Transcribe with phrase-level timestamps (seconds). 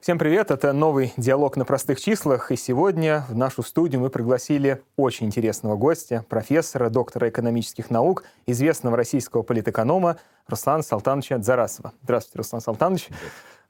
[0.00, 4.80] Всем привет, это новый диалог на простых числах, и сегодня в нашу студию мы пригласили
[4.96, 10.16] очень интересного гостя, профессора, доктора экономических наук, известного российского политэконома
[10.48, 11.92] Руслана Салтановича Дзарасова.
[12.02, 13.08] Здравствуйте, Руслан Салтанович.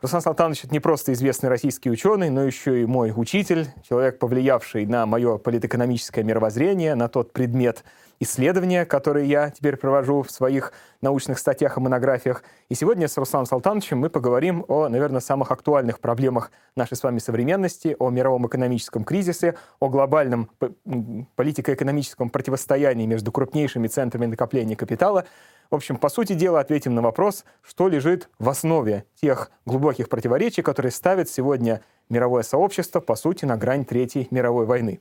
[0.01, 4.87] Руслан Салтанович— это не просто известный российский ученый, но еще и мой учитель, человек, повлиявший
[4.87, 7.83] на мое политэкономическое мировоззрение, на тот предмет,
[8.21, 12.45] исследования, которые я теперь провожу в своих научных статьях и монографиях.
[12.69, 17.19] И сегодня с Русланом Салтановичем мы поговорим о, наверное, самых актуальных проблемах нашей с вами
[17.19, 20.51] современности, о мировом экономическом кризисе, о глобальном
[21.35, 25.25] политико-экономическом противостоянии между крупнейшими центрами накопления капитала.
[25.71, 30.63] В общем, по сути дела, ответим на вопрос, что лежит в основе тех глубоких противоречий,
[30.63, 31.81] которые ставят сегодня
[32.11, 35.01] мировое сообщество, по сути, на грань Третьей мировой войны.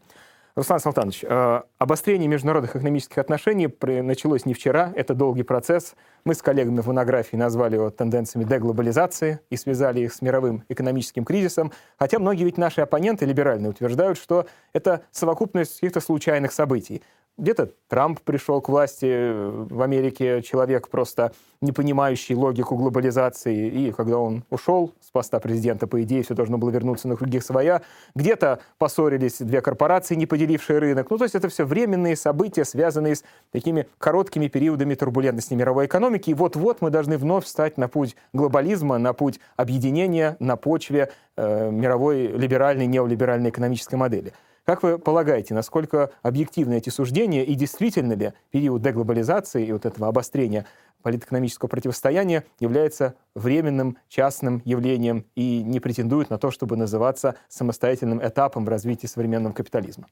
[0.55, 3.69] Руслан Салтанович, э, обострение международных экономических отношений
[4.01, 5.95] началось не вчера, это долгий процесс.
[6.25, 11.23] Мы с коллегами в монографии назвали его тенденциями деглобализации и связали их с мировым экономическим
[11.23, 17.03] кризисом, хотя многие ведь наши оппоненты либеральные утверждают, что это совокупность каких-то случайных событий.
[17.39, 23.91] Где-то Трамп пришел к власти э, в Америке, человек просто не понимающий логику глобализации, и
[23.93, 27.81] когда он ушел с поста президента, по идее, все должно было вернуться на круги своя.
[28.13, 31.09] Где-то поссорились две корпорации, не поделившие рынок.
[31.09, 36.31] Ну, то есть это все временные события, связанные с такими короткими периодами турбулентности мировой экономики.
[36.31, 41.71] И вот-вот мы должны вновь встать на путь глобализма, на путь объединения на почве э,
[41.71, 44.33] мировой либеральной, неолиберальной экономической модели.
[44.69, 50.07] Как вы полагаете, насколько объективны эти суждения и действительно ли период деглобализации и вот этого
[50.09, 50.67] обострения
[51.01, 58.63] политэкономического противостояния является временным частным явлением и не претендует на то, чтобы называться самостоятельным этапом
[58.63, 60.05] в развитии современного капитализма?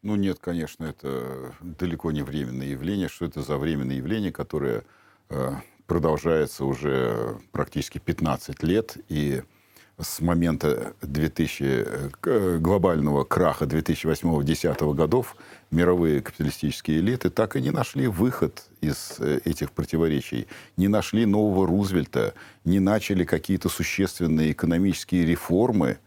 [0.00, 3.08] Ну нет, конечно, это далеко не временное явление.
[3.08, 4.84] Что это за временное явление, которое
[5.28, 5.50] э,
[5.86, 9.42] продолжается уже практически 15 лет и
[10.02, 11.64] с момента 2000,
[12.24, 15.36] э, глобального краха 2008-2010 годов
[15.70, 20.46] мировые капиталистические элиты так и не нашли выход из э, этих противоречий,
[20.76, 22.34] не нашли нового Рузвельта,
[22.64, 25.98] не начали какие-то существенные экономические реформы.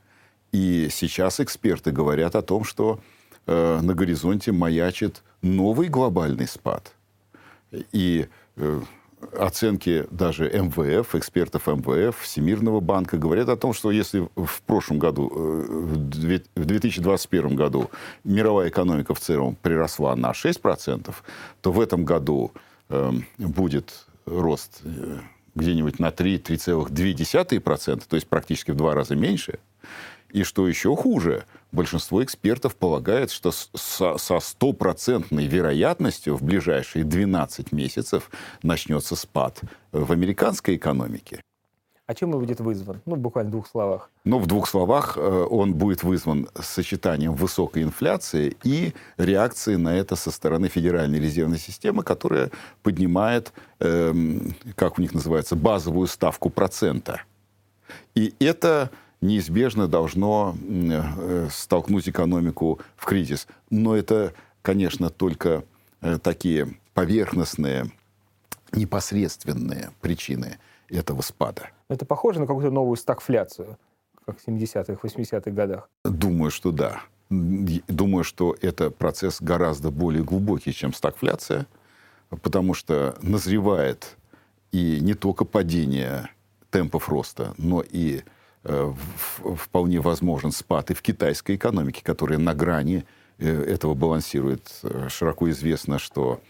[0.52, 3.00] И сейчас эксперты говорят о том, что
[3.48, 6.94] э, на горизонте маячит новый глобальный спад.
[7.92, 8.82] И э,
[9.38, 15.32] оценки даже МВФ, экспертов МВФ, Всемирного банка говорят о том, что если в прошлом году,
[15.34, 15.66] э,
[16.56, 17.90] в 2021 году
[18.24, 21.14] мировая экономика в целом приросла на 6%,
[21.62, 22.52] то в этом году
[22.90, 25.20] эм, будет рост э,
[25.56, 29.60] где-нибудь на 3-3,2%, то есть практически в два раза меньше.
[30.34, 38.32] И что еще хуже, большинство экспертов полагает, что со стопроцентной вероятностью в ближайшие 12 месяцев
[38.64, 39.62] начнется спад
[39.92, 41.40] в американской экономике.
[42.08, 43.00] А чем он будет вызван?
[43.06, 44.10] Ну, буквально в двух словах.
[44.26, 50.16] Ну, в двух словах, э, он будет вызван сочетанием высокой инфляции и реакции на это
[50.16, 52.50] со стороны Федеральной резервной системы, которая
[52.82, 57.22] поднимает, эм, как у них называется, базовую ставку процента.
[58.16, 58.90] И это
[59.24, 63.48] неизбежно должно э, столкнуть экономику в кризис.
[63.70, 65.64] Но это, конечно, только
[66.02, 67.92] э, такие поверхностные,
[68.72, 71.70] непосредственные причины этого спада.
[71.90, 73.78] Это похоже на какую-то новую стагфляцию,
[74.26, 75.90] как в 70-х, 80-х годах?
[76.04, 77.02] Думаю, что да.
[77.30, 81.66] Думаю, что это процесс гораздо более глубокий, чем стагфляция,
[82.42, 84.18] потому что назревает
[84.72, 86.30] и не только падение
[86.70, 88.22] темпов роста, но и
[88.64, 93.06] вполне возможен спад и в китайской экономике, которая на грани
[93.38, 94.72] э, этого балансирует.
[94.84, 96.42] Э, широко известно, что,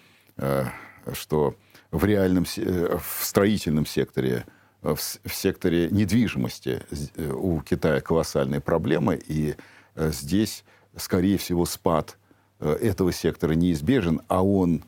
[1.13, 1.56] что
[1.91, 4.46] в реальном, в строительном секторе,
[4.81, 6.81] в, секторе недвижимости
[7.18, 9.56] у Китая колоссальные проблемы, и
[9.96, 10.63] здесь,
[10.97, 12.18] скорее всего, спад
[12.59, 14.84] этого сектора неизбежен, а он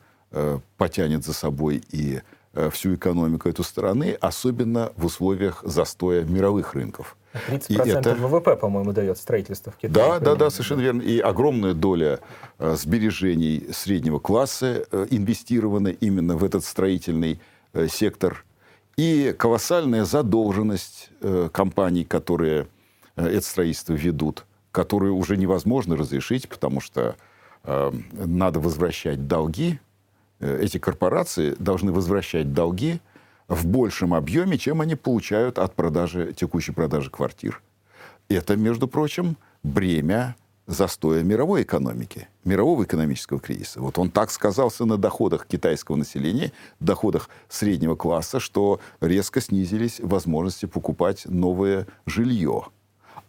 [0.76, 2.20] потянет за собой и Э,
[2.70, 7.16] всю экономику этой страны, особенно в условиях застоя мировых рынков.
[7.48, 8.14] 30% и это...
[8.14, 9.92] ВВП, по-моему, дает строительство в Китае.
[9.92, 11.02] Да, да, да, совершенно верно.
[11.02, 12.20] И огромная доля
[12.58, 17.40] э, сбережений среднего класса э, инвестирована именно в этот строительный
[17.72, 18.44] э, сектор.
[18.96, 22.68] И колоссальная задолженность э, компаний, которые
[23.16, 27.16] э, это строительство ведут, которую уже невозможно разрешить, потому что
[27.64, 29.85] э, надо возвращать долги Э,
[30.40, 33.00] эти корпорации должны возвращать долги
[33.48, 37.62] в большем объеме, чем они получают от продажи, текущей продажи квартир.
[38.28, 40.36] Это, между прочим, бремя
[40.66, 43.80] застоя мировой экономики, мирового экономического кризиса.
[43.80, 50.66] Вот он так сказался на доходах китайского населения, доходах среднего класса, что резко снизились возможности
[50.66, 52.64] покупать новое жилье.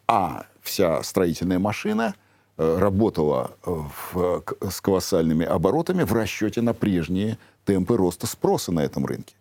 [0.07, 2.15] а вся строительная машина
[2.57, 9.35] работала в, с колоссальными оборотами в расчете на прежние темпы роста спроса на этом рынке.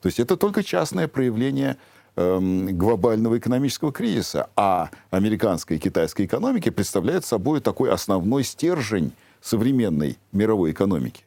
[0.00, 1.76] То есть это только частное проявление
[2.16, 10.18] эм, глобального экономического кризиса, а американская и китайская экономики представляют собой такой основной стержень современной
[10.32, 11.24] мировой экономики.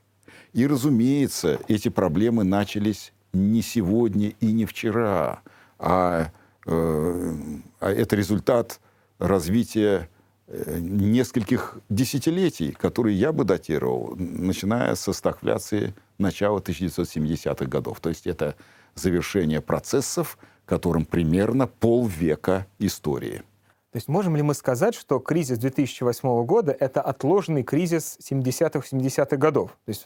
[0.54, 5.42] И, разумеется, эти проблемы начались не сегодня и не вчера,
[5.78, 6.32] а,
[6.66, 7.36] э,
[7.80, 8.80] а это результат
[9.20, 10.19] развития э,
[10.50, 18.00] нескольких десятилетий, которые я бы датировал, начиная со стагфляции начала 1970-х годов.
[18.00, 18.56] То есть это
[18.96, 23.44] завершение процессов, которым примерно полвека истории.
[23.92, 29.36] То есть можем ли мы сказать, что кризис 2008 года— это отложенный кризис 70-х, 70-х
[29.38, 29.76] годов?
[29.86, 30.06] То есть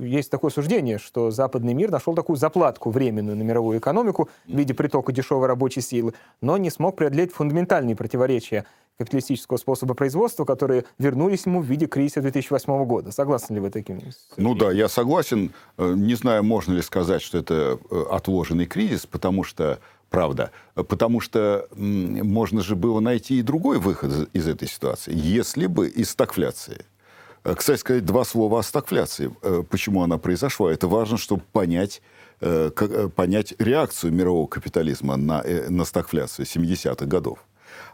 [0.00, 4.72] есть такое суждение, что западный мир нашел такую заплатку временную на мировую экономику в виде
[4.72, 8.64] притока дешевой рабочей силы, но не смог преодолеть фундаментальные противоречия
[9.00, 13.12] капиталистического способа производства, которые вернулись ему в виде кризиса 2008 года.
[13.12, 13.98] Согласны ли вы таким?
[14.36, 15.52] Ну да, я согласен.
[15.78, 19.78] Э, не знаю, можно ли сказать, что это э, отложенный кризис, потому что
[20.10, 20.50] правда.
[20.74, 26.10] Потому что можно же было найти и другой выход из этой ситуации, если бы из
[26.10, 26.84] стагфляции.
[27.42, 29.34] Э, кстати сказать, два слова о стагфляции.
[29.70, 30.70] Почему она произошла?
[30.70, 32.02] Это важно, чтобы понять,
[33.16, 37.38] понять реакцию мирового капитализма на, на стагфляцию 70-х годов.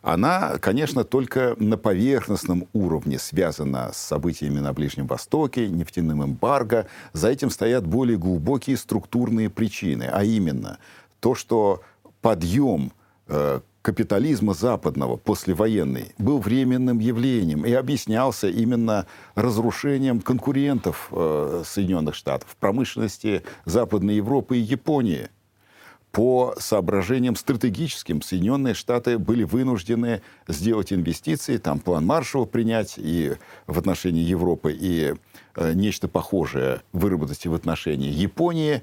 [0.02, 6.86] Она, конечно, только на поверхностном уровне связана с событиями на Ближнем Востоке, нефтяным эмбарго.
[7.12, 10.78] За этим стоят более глубокие структурные причины, а именно
[11.20, 11.82] то, что
[12.20, 12.92] подъем
[13.28, 19.06] э, капитализма западного послевоенный был временным явлением и объяснялся именно
[19.36, 25.28] разрушением конкурентов э, Соединенных Штатов в промышленности Западной Европы и Японии.
[26.16, 33.34] По соображениям стратегическим Соединенные Штаты были вынуждены сделать инвестиции, там план Маршалла принять и
[33.66, 35.14] в отношении Европы, и
[35.54, 38.82] э, нечто похожее выработать и в отношении Японии,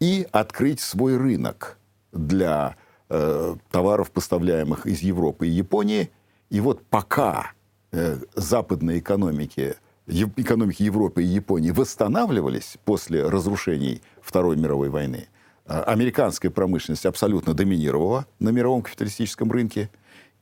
[0.00, 1.78] и открыть свой рынок–
[2.12, 2.76] для
[3.08, 6.10] э, товаров, поставляемых из Европы и Японии.
[6.50, 7.52] И вот пока
[7.90, 9.76] э, западные экономики,
[10.06, 15.28] экономики Европы и Японии восстанавливались после разрушений Второй мировой войны,
[15.66, 19.90] американская промышленность абсолютно доминировала на мировом капиталистическом рынке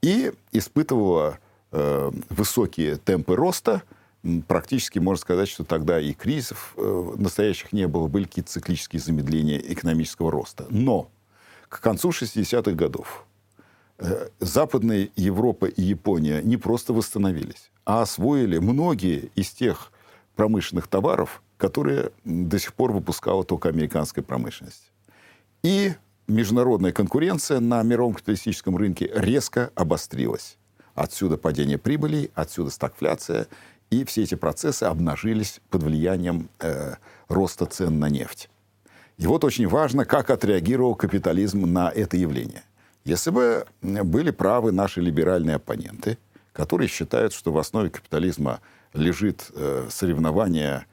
[0.03, 1.39] и испытывала
[1.73, 3.83] э, высокие темпы роста.
[4.49, 9.59] Практически можно сказать, что тогда и кризисов э, настоящих не было, были какие-то циклические замедления
[9.59, 10.67] экономического роста.
[10.71, 11.11] Но
[11.69, 13.27] к концу 60-х годов
[13.99, 19.93] э, Западная Европа и Япония не просто восстановились, а освоили многие из тех
[20.37, 24.90] промышленных товаров, которые до сих пор выпускала только американская промышленность.
[25.63, 25.93] И
[26.27, 30.57] международная конкуренция на мировом капиталистическом рынке резко обострилась.
[30.95, 33.47] Отсюда падение прибыли, отсюда стагфляция,
[33.91, 36.95] и все эти процессы обнажились под влиянием э,
[37.29, 38.49] роста цен на нефть.
[39.19, 42.63] И вот очень важно, как отреагировал капитализм на это явление.
[43.05, 46.19] Если бы были правы наши либеральные оппоненты,
[46.53, 48.61] которые считают, что в основе капитализма
[48.95, 50.87] лежит э, соревнование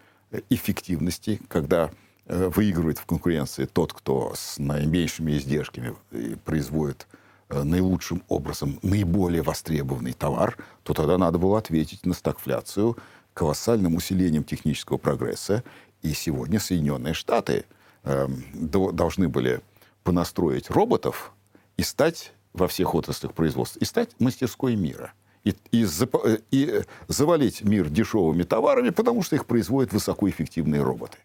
[0.49, 1.89] эффективности, когда э,
[2.27, 7.07] выигрывает в конкуренции тот, кто с наименьшими издержками э, производит
[7.49, 12.97] э, наилучшим образом наиболее востребованный товар, то тогда надо было ответить на стагфляцию
[13.33, 15.63] колоссальным усилением технического прогресса.
[16.01, 17.65] И сегодня Соединенные Штаты–
[18.07, 19.61] э, должны были
[20.03, 21.33] понастроить роботов
[21.75, 25.13] и стать во всех отраслях производства, и стать мастерской мира.
[25.43, 31.17] И, и, э, и завалить мир дешевыми товарами, потому что их производят высокоэффективные роботы.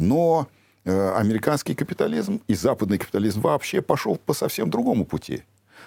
[0.00, 0.48] Но
[0.84, 5.42] э, американский капитализм и западный капитализм вообще пошел по совсем другому пути.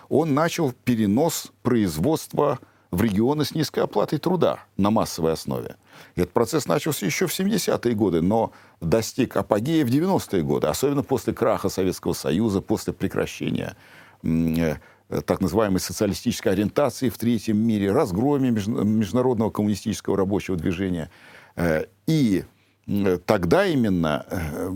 [0.08, 2.60] Он начал перенос производства
[2.91, 5.77] в регионы с низкой оплатой труда на массовой основе.
[6.15, 8.51] И этот процесс начался еще в 70-е годы, но
[8.82, 13.75] достиг апогея в 90-е годы, особенно после краха Советского Союза, после прекращения
[14.22, 14.75] э,
[15.25, 21.10] так называемой социалистической ориентации в третьем мире, разгроме международного коммунистического рабочего движения.
[21.55, 22.43] Э, и
[23.25, 24.71] тогда именно э,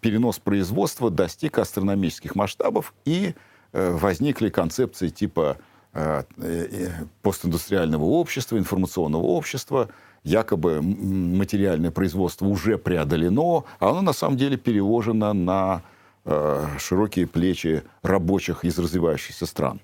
[0.00, 3.34] перенос производства достиг астрономических масштабов, и
[3.72, 5.58] возникли концепции типа
[5.98, 6.90] Э, э,
[7.22, 9.88] постиндустриального общества, информационного общества,
[10.24, 15.82] якобы материальное производство уже преодолено, а оно на самом деле переложено на
[16.26, 19.80] э, широкие плечи рабочих из развивающихся стран.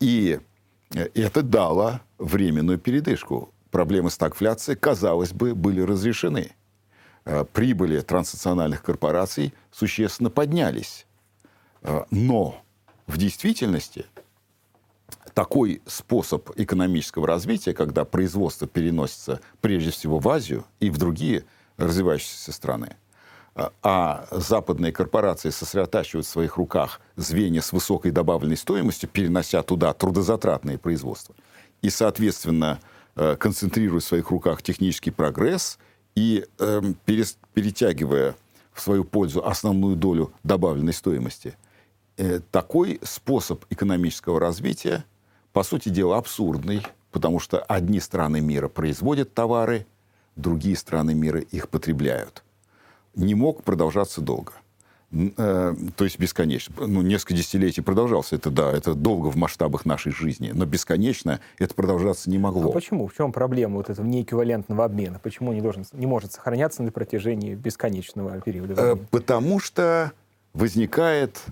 [0.00, 0.40] И
[0.94, 3.52] это дало временную передышку.
[3.70, 6.52] Проблемы стагфляции, казалось бы, были разрешены.
[7.52, 11.06] Прибыли транснациональных корпораций существенно поднялись.
[12.10, 12.62] Но
[13.06, 14.06] в действительности
[15.34, 21.44] такой способ экономического развития, когда производство переносится прежде всего в Азию и в другие
[21.76, 22.96] развивающиеся страны,
[23.54, 29.92] а, а западные корпорации сосредотачивают в своих руках звенья с высокой добавленной стоимостью, перенося туда
[29.92, 31.34] трудозатратные производства,
[31.82, 32.80] и, соответственно,
[33.16, 35.78] э, концентрируя в своих руках технический прогресс
[36.14, 38.34] и э, перетягивая
[38.72, 41.56] в свою пользу основную долю добавленной стоимости.
[42.16, 45.04] Э, такой способ экономического развития,
[45.52, 49.86] по сути дела, абсурдный, потому что одни страны мира производят товары,
[50.36, 52.44] другие страны мира их потребляют.
[53.14, 54.52] Не мог продолжаться долго.
[55.12, 56.74] Э, то есть бесконечно.
[56.86, 58.36] Ну, несколько десятилетий продолжался.
[58.36, 60.52] Это да, это долго в масштабах нашей жизни.
[60.54, 62.70] Но бесконечно это продолжаться не могло.
[62.70, 63.08] А почему?
[63.08, 65.18] В чем проблема вот этого неэквивалентного обмена?
[65.18, 69.06] Почему он не, должен, не может сохраняться на протяжении бесконечного периода э, времени?
[69.10, 70.12] Потому что
[70.52, 71.42] возникает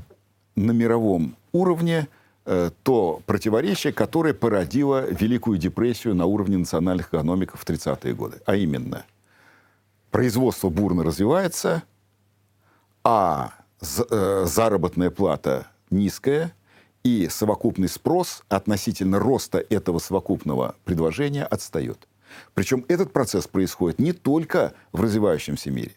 [0.55, 2.07] на мировом уровне
[2.47, 8.37] э, то противоречие, которое породило Великую депрессию на уровне национальных экономик в 30-е годы.
[8.47, 9.05] А именно,
[10.13, 11.83] производство бурно развивается–
[13.11, 16.53] а э, заработная плата низкая,
[17.03, 22.07] и совокупный спрос относительно роста этого совокупного предложения отстает.
[22.53, 25.93] Причем этот процесс происходит не только в развивающемся мире.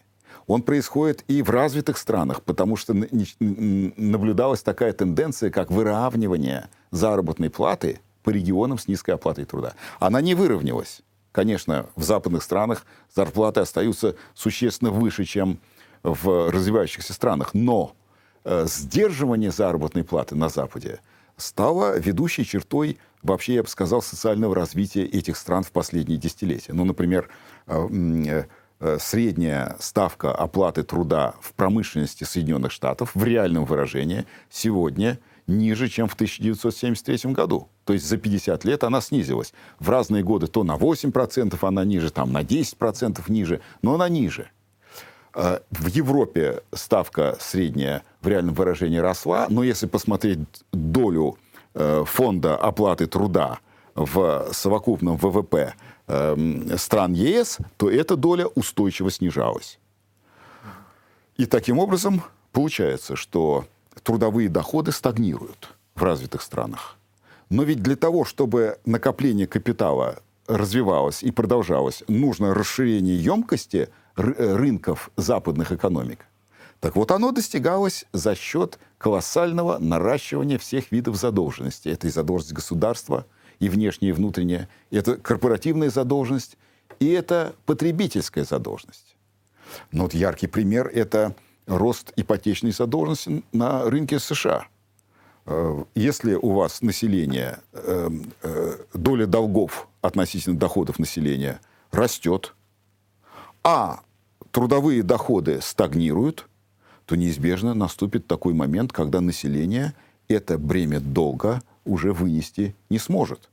[0.48, 8.00] Он происходит и в развитых странах, потому что наблюдалась такая тенденция, как выравнивание заработной платы
[8.24, 9.74] по регионам с низкой оплатой труда.
[10.00, 11.02] Она не выровнялась.
[11.34, 15.60] Конечно, в западных странах зарплаты остаются существенно выше, чем
[16.04, 17.54] в развивающихся странах.
[17.54, 17.96] Но
[18.44, 21.00] э, сдерживание заработной платы на Западе
[21.38, 26.74] стало ведущей чертой вообще, я бы сказал, социального развития этих стран в последние десятилетия.
[26.74, 27.30] Ну, например,
[27.68, 28.46] э,
[28.80, 36.08] э, средняя ставка оплаты труда в промышленности Соединенных Штатов в реальном выражении сегодня ниже, чем
[36.08, 37.70] в 1973 году.
[37.86, 39.54] То есть за 50 лет она снизилась.
[39.80, 44.50] В разные годы то на 8% она ниже, там на 10% ниже, но она ниже.
[45.34, 50.40] А, в Европе ставка средняя в реальном выражении росла, но если посмотреть
[50.72, 51.38] долю
[51.74, 53.60] э, фонда оплаты труда
[53.96, 55.74] в совокупном ВВП
[56.08, 59.80] эм, стран ЕС, то эта доля устойчиво снижалась.
[61.38, 63.66] И таким образом получается, что
[64.04, 66.98] трудовые доходы стагнируют в развитых странах.
[67.50, 75.12] Но ведь для того, чтобы накопление капитала развивалось и продолжалось, нужно расширение емкости– Э, рынков
[75.16, 76.26] западных экономик.
[76.80, 81.90] Так вот, оно достигалось за счет колоссального наращивания всех видов задолженности.
[81.90, 83.26] Это и задолженность государства,
[83.60, 86.58] и внешняя, и внутренняя, это корпоративная задолженность,
[87.00, 89.16] и это потребительская задолженность.
[89.92, 91.36] Но вот яркий пример– это
[91.68, 94.66] рост ипотечной задолженности на рынке США.
[95.46, 98.10] Э, если у вас население, э,
[98.94, 102.56] доля долгов относительно доходов населения растет,
[103.64, 104.02] а
[104.52, 106.48] трудовые доходы стагнируют,
[107.06, 109.94] то неизбежно наступит такой момент, когда население
[110.28, 113.50] это бремя долга уже вынести не сможет.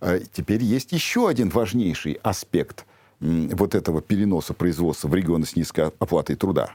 [0.00, 2.86] А теперь есть еще один важнейший аспект
[3.20, 6.74] вот этого переноса производства в регионы с низкой оплатой труда.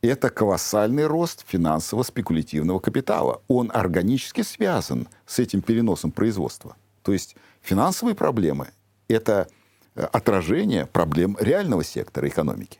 [0.00, 3.42] Это колоссальный рост финансово-спекулятивного капитала.
[3.48, 6.76] Он органически связан с этим переносом производства.
[7.02, 8.68] То есть финансовые проблемы–
[9.08, 9.48] это
[9.96, 12.78] отражение проблем реального сектора экономики.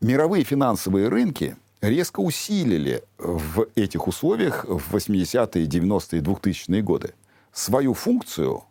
[0.00, 7.14] Мировые финансовые рынки резко усилили в этих условиях в 80-е, 90-е, 2000-е годы
[7.52, 8.62] свою функцию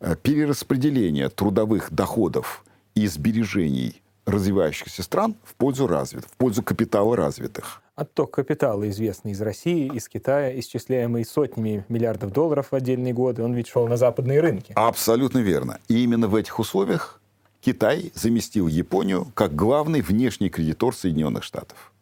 [0.00, 2.64] э, перераспределения трудовых доходов
[2.94, 7.82] и сбережений развивающихся стран в пользу развитых, в пользу капитала развитых.
[8.00, 13.52] Отток капитала известный из России, из Китая, исчисляемый сотнями миллиардов долларов в отдельные годы, он
[13.52, 14.72] ведь шел на западные рынки.
[14.74, 15.80] Абсолютно верно.
[15.88, 17.20] И именно в этих условиях
[17.60, 21.92] Китай заместил Японию как главный внешний кредитор Соединенных Штатов.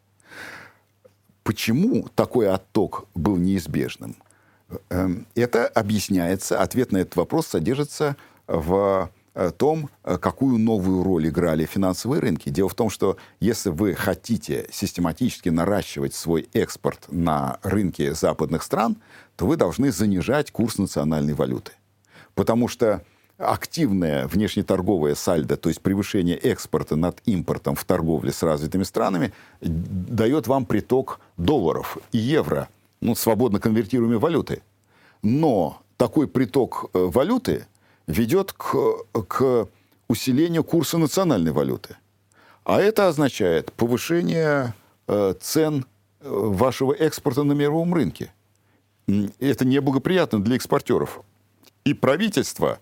[1.43, 4.15] Почему такой отток был неизбежным?
[4.89, 8.15] Эм, это объясняется, ответ на этот вопрос содержится
[8.47, 9.11] в
[9.51, 12.49] том, э, какую новую роль играли финансовые рынки.
[12.49, 18.97] Дело в том, что если вы хотите систематически наращивать свой экспорт на рынке западных стран,
[19.35, 21.71] то вы должны занижать курс национальной валюты.
[22.35, 23.01] Потому что
[23.37, 29.31] активное внешнеторговое сальдо, то есть превышение экспорта над импортом в торговле с развитыми странами,
[29.61, 32.67] дает вам приток долларов и евро,
[32.99, 34.61] ну, свободно конвертируемой валюты.
[35.21, 37.65] Но такой приток э, валюты–
[38.09, 39.67] ведет к, к
[40.07, 41.95] усилению курса национальной валюты.
[42.63, 44.73] А это означает повышение
[45.07, 45.85] э, цен
[46.19, 48.33] э, вашего экспорта на мировом рынке.
[49.39, 51.21] это неблагоприятно для экспортеров.
[51.85, 52.79] И правительство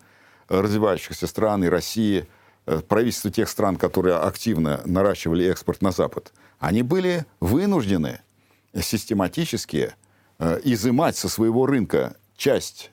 [0.47, 2.25] развивающихся стран, и России,
[2.65, 8.21] э, правительство тех стран, которые активно наращивали экспорт на Запад, они были вынуждены
[8.73, 9.93] систематически
[10.39, 12.91] э, изымать со своего рынка часть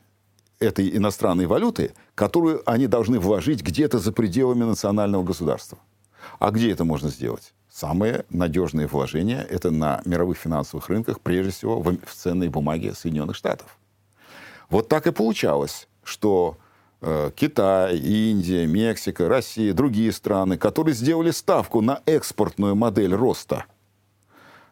[0.58, 5.78] этой иностранной валюты, которую они должны вложить где-то за пределами национального государства.
[6.38, 7.52] А где это можно сделать?
[7.70, 13.78] Самые надежные вложения– это на мировых финансовых рынках, прежде всего в, ценные бумаги Соединенных Штатов.
[14.70, 16.56] Вот так и получалось, что
[17.00, 23.64] э, Китай, Индия, Мексика, Россия, другие страны, которые сделали ставку на экспортную модель роста,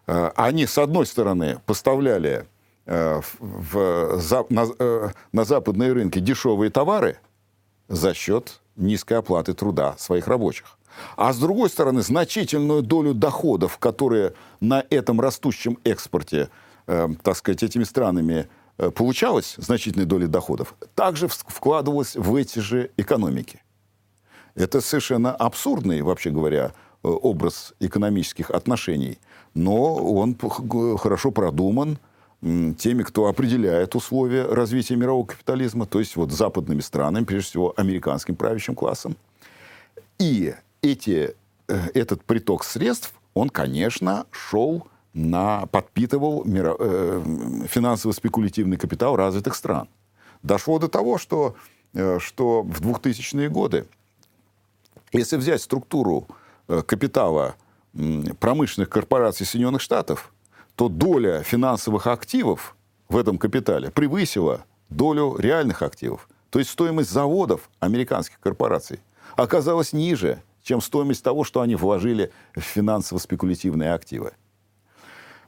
[0.06, 2.46] э, они, с одной стороны, поставляли
[2.92, 7.18] в, в, на, э, на западные рынки дешевые товары
[7.88, 10.78] за счет низкой оплаты труда своих рабочих.
[11.16, 16.50] А с другой стороны, значительную долю доходов, которые на этом растущем экспорте,
[16.86, 22.90] э, так сказать, этими странами э, получалось, значительной доли доходов, также вкладывалось в эти же
[22.96, 23.62] экономики.
[24.54, 26.72] Это совершенно абсурдный, вообще говоря,
[27.02, 29.18] э, образ экономических отношений,
[29.54, 30.36] но он
[30.98, 31.98] хорошо продуман
[32.42, 38.34] теми, кто определяет условия развития мирового капитализма, то есть вот западными странами, прежде всего американским
[38.34, 39.16] правящим классом.
[40.18, 41.36] И эти,
[41.68, 47.22] э, этот приток средств, он, конечно, шел на, подпитывал миро, э,
[47.68, 49.88] финансово-спекулятивный капитал развитых стран.
[50.42, 51.54] Дошло до того, что,
[51.94, 53.86] э, что в 2000-е годы,
[55.12, 56.26] если взять структуру
[56.66, 57.54] э, капитала
[57.94, 60.32] э, промышленных корпораций Соединенных Штатов,
[60.76, 62.76] то доля финансовых активов
[63.08, 66.28] в этом капитале превысила долю реальных активов.
[66.50, 69.00] То есть стоимость заводов американских корпораций
[69.36, 74.32] оказалась ниже, чем стоимость того, что они вложили в финансово-спекулятивные активы.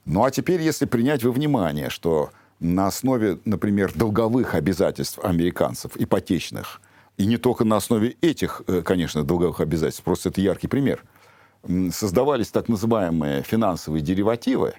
[0.05, 6.81] Ну а теперь, если принять во внимание, что на основе, например, долговых обязательств американцев, ипотечных,
[7.17, 11.05] и не только на основе этих, э, конечно, долговых обязательств, просто это яркий пример,
[11.93, 14.75] создавались так называемые финансовые деривативы,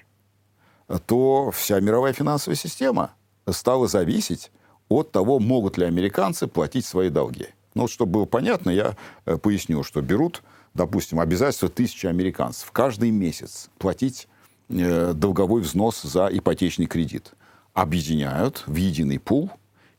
[1.06, 3.12] то вся мировая финансовая система
[3.48, 4.50] стала зависеть
[4.88, 7.48] от того, могут ли американцы платить свои долги.
[7.74, 8.96] Ну, вот, чтобы было понятно, я
[9.26, 10.42] э, поясню, что берут,
[10.74, 14.28] допустим, обязательства тысячи американцев каждый месяц платить
[14.68, 17.32] э, долговой взнос за ипотечный кредит.
[17.74, 19.50] Объединяют в единый пул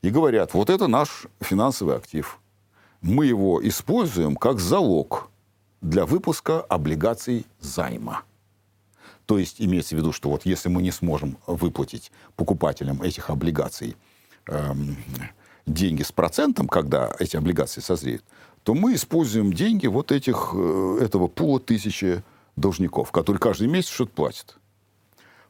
[0.02, 2.39] и говорят, вот это наш финансовый актив.
[3.02, 5.30] Мы его используем как залог
[5.82, 8.23] для выпуска облигаций займа.
[9.28, 13.98] То есть имеется в виду, что вот если мы не сможем выплатить покупателям этих облигаций
[14.48, 14.96] эм,
[15.66, 18.24] деньги с процентом, когда эти облигации созреют,
[18.63, 22.24] то мы используем деньги вот этих, э, этого пула тысячи
[22.56, 24.58] должников, которые каждый месяц что-то платят.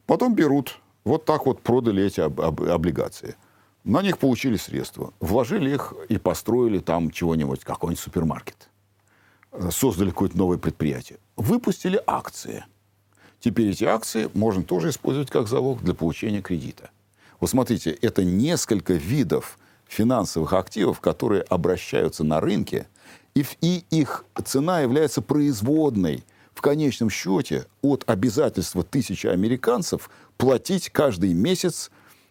[0.08, 3.36] Потом берут, вот так вот продали эти об, об, облигации.
[3.84, 5.14] На них получили средства.
[5.20, 8.70] Вложили их и построили там чего-нибудь, какой-нибудь супермаркет.
[9.70, 11.20] Создали какое-то новое предприятие.
[11.36, 12.66] Выпустили акции.
[13.48, 16.90] Теперь эти акции можно тоже использовать как залог для получения кредита.
[17.40, 19.58] Вот смотрите, это несколько видов
[19.88, 22.88] финансовых активов, которые обращаются на рынке,
[23.36, 31.32] и, и их цена является производной в конечном счете от обязательства тысячи американцев платить каждый
[31.32, 31.90] месяц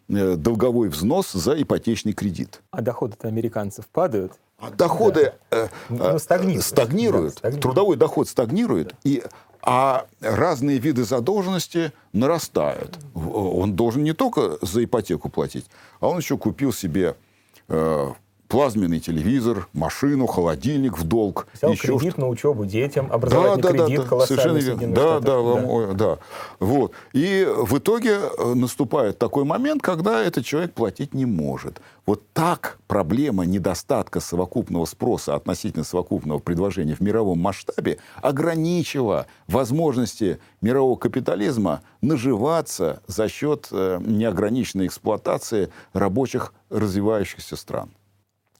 [0.09, 2.61] э, долговой взнос за ипотечный кредит.
[2.69, 4.33] А доходы-то американцев падают?
[4.59, 5.57] А доходы да.
[5.57, 6.63] э, ну, э стагнируют.
[6.63, 7.33] стагнируют.
[7.33, 7.63] Да, стагнируют.
[7.63, 8.95] Трудовой доход стагнирует, да.
[9.03, 9.23] и,
[9.69, 12.97] а разные виды задолженности нарастают.
[13.13, 15.65] Он должен не только за ипотеку платить,
[15.99, 17.17] а он еще купил себе
[17.67, 18.13] э,
[18.47, 21.47] плазменный телевизор, машину, холодильник в долг.
[21.53, 22.21] Взял еще кредит что...
[22.21, 24.61] на учебу детям, образовательный да, да, кредит да, колоссальный.
[24.61, 26.17] Совершенно Да, да, да, да.
[26.59, 26.93] Вот.
[27.13, 31.81] И в итоге э, наступает такой момент, когда этот человек платить не может.
[32.05, 40.95] Вот так проблема недостатка совокупного спроса относительно совокупного предложения в мировом масштабе ограничила возможности мирового
[40.95, 47.89] капитализма наживаться за счет э, неограниченной эксплуатации рабочих развивающихся стран.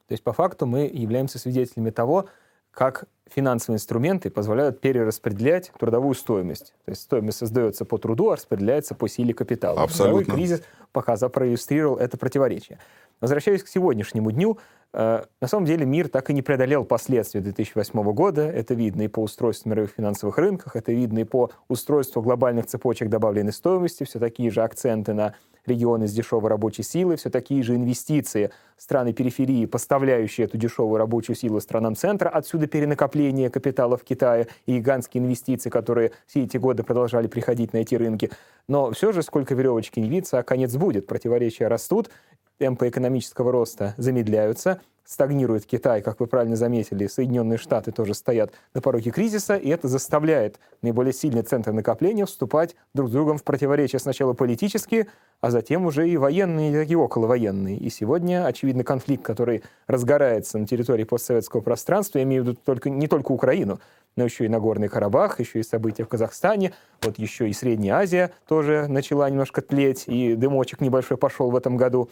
[0.08, 2.28] То есть по факту мы являемся свидетелями того,
[2.72, 6.76] как финансовые инструменты позволяют перераспределять трудовую стоимость.
[6.86, 9.82] То есть стоимость создается по труду, а распределяется по силе капитала.
[9.82, 10.24] Абсолютно.
[10.24, 12.80] Трудовой кризис пока проиллюстрировал это противоречие.
[13.20, 14.60] Возвращаясь к сегодняшнему дню,
[14.93, 18.43] э, на самом деле мир так и не преодолел последствия 2008 года.
[18.43, 23.10] Это видно и по устройству мировых финансовых рынках, это видно и по устройству глобальных цепочек
[23.10, 24.04] добавленной стоимости.
[24.04, 25.34] Все такие же акценты на
[25.67, 31.36] регионы с дешевой рабочей силой, все такие же инвестиции страны периферии, поставляющие эту дешевую рабочую
[31.36, 36.84] силу странам центра, отсюда перенакопление капитала в Китае и гигантские инвестиции, которые все эти годы
[36.84, 38.32] продолжали приходить на эти рынки.
[38.67, 41.08] Но все же, сколько веревочки не виться, а конец будет.
[41.08, 42.10] Противоречия растут,
[42.58, 48.82] темпы экономического роста замедляются, стагнирует Китай, как вы правильно заметили, Соединенные Штаты тоже стоят на
[48.82, 54.00] пороге кризиса, и это заставляет наиболее сильные центры накопления вступать друг с другом в противоречия
[54.00, 55.08] сначала политические,
[55.39, 57.78] а затем уже и военные, и околовоенные.
[57.78, 62.89] И сегодня, очевидно, конфликт, который разгорается на территории постсоветского пространства, я имею в виду только,
[62.89, 63.80] не только Украину,
[64.17, 68.32] но еще и Нагорный Карабах, еще и события в Казахстане, вот еще и Средняя Азия
[68.46, 72.10] тоже начала немножко тлеть, и дымочек небольшой пошел в этом году.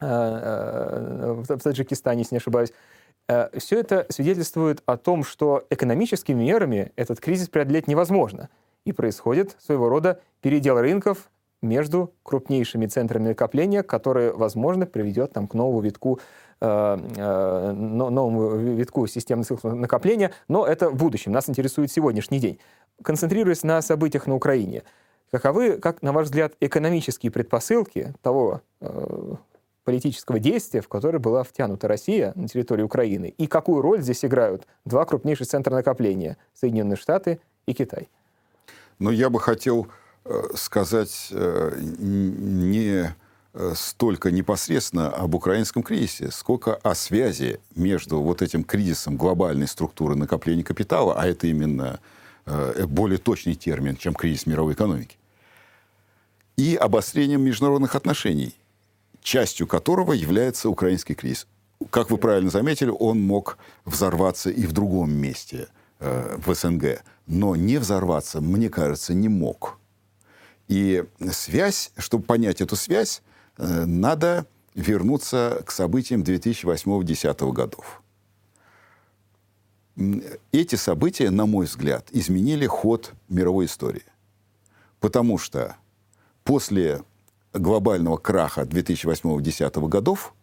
[0.00, 2.72] Э, э, в Таджикистане, если не ошибаюсь.
[3.28, 8.50] Э, Все это свидетельствует о том, что экономическими мерами этот кризис преодолеть невозможно.
[8.84, 11.30] И происходит своего рода передел рынков
[11.62, 16.20] между крупнейшими центрами накопления, которые, возможно, приведет там, к новому витку
[16.58, 21.32] новому витку системы накопления, но это в будущем.
[21.32, 22.58] Нас интересует сегодняшний день.
[23.02, 24.82] Концентрируясь на событиях на Украине,
[25.30, 28.62] каковы, как, на ваш взгляд, экономические предпосылки того
[29.86, 34.66] политического действия, в которое была втянута Россия на территории Украины, и какую роль здесь играют
[34.84, 38.08] два крупнейших центра накопления— Соединенные Штаты и Китай?
[38.98, 39.86] Ну, я бы хотел
[40.24, 43.14] э, сказать э, не
[43.54, 50.16] э, столько непосредственно об украинском кризисе, сколько о связи между вот этим кризисом глобальной структуры
[50.16, 52.00] накопления капитала, а это именно
[52.86, 55.16] более точный термин, чем кризис мировой экономики,
[56.56, 58.56] и обострением международных отношений–
[59.26, 61.48] частью которого является украинский кризис.
[61.90, 65.66] Как вы правильно заметили, он мог взорваться и в другом месте,
[65.98, 67.02] э, в СНГ.
[67.26, 69.80] Но не взорваться, мне кажется, не мог.
[70.68, 73.20] И связь, чтобы понять эту связь,
[73.58, 78.02] э, надо вернуться к событиям 2008-2010 годов.
[80.52, 84.04] Эти события, на мой взгляд, изменили ход мировой истории.
[85.00, 85.74] Потому что
[86.44, 87.02] после
[87.58, 90.34] глобального краха 2008-2010 годов,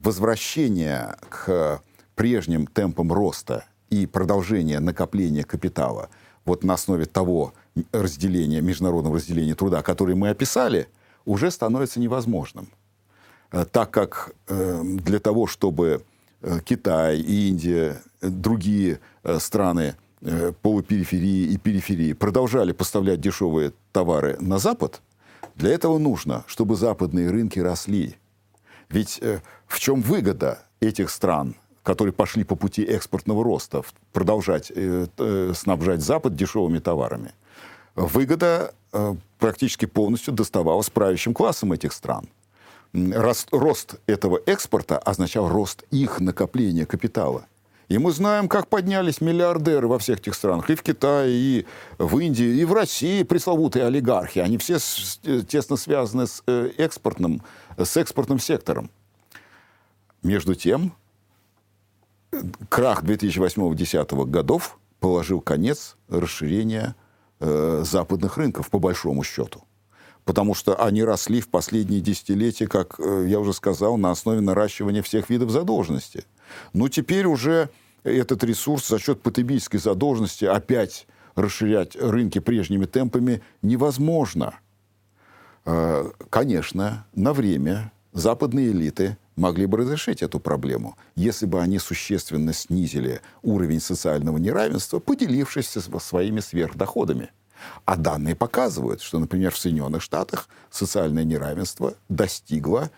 [0.00, 1.82] возвращение к
[2.14, 6.08] прежним темпам роста и продолжение накопления капитала
[6.44, 7.52] вот на основе того
[7.92, 10.88] разделения, международного разделения труда, которое мы описали,
[11.24, 12.68] уже становится невозможным.
[13.52, 16.02] Э, так как э, для того, чтобы
[16.40, 19.00] э, Китай, Индия, другие
[19.38, 19.94] страны
[20.62, 25.00] полупериферии и периферии продолжали поставлять дешевые товары на Запад–
[25.58, 28.16] для этого нужно, чтобы западные рынки росли.
[28.88, 35.06] Ведь э, в чем выгода этих стран, которые пошли по пути экспортного роста, продолжать э,
[35.18, 37.32] э, снабжать Запад дешевыми товарами?
[37.96, 42.28] Выгода э, практически полностью доставалась правящим классам этих стран.
[42.92, 47.46] Рост, рост этого экспорта означал рост их накопления капитала–
[47.88, 50.68] и мы знаем, как поднялись миллиардеры во всех этих странах.
[50.68, 54.40] И в Китае, и в Индии, и в России пресловутые олигархи.
[54.40, 54.76] Они все
[55.24, 57.42] э, тесно связаны с э, экспортным,
[57.78, 58.90] с экспортным сектором.
[60.22, 60.92] Между тем,
[62.68, 66.94] крах 2008-2010 годов положил конец расширения
[67.40, 69.64] э, западных рынков, по большому счету.
[70.26, 75.02] Потому что они росли в последние десятилетия, как э, я уже сказал, на основе наращивания
[75.02, 76.26] всех видов задолженности–
[76.72, 77.70] но теперь уже
[78.04, 84.54] этот ресурс за счет потребительской задолженности опять расширять рынки прежними темпами невозможно.
[85.64, 92.52] А, конечно, на время западные элиты могли бы разрешить эту проблему, если бы они существенно
[92.52, 97.30] снизили уровень социального неравенства, поделившись своими сверхдоходами.
[97.84, 102.90] А данные показывают, что, например, в Соединенных Штатах социальное неравенство достигло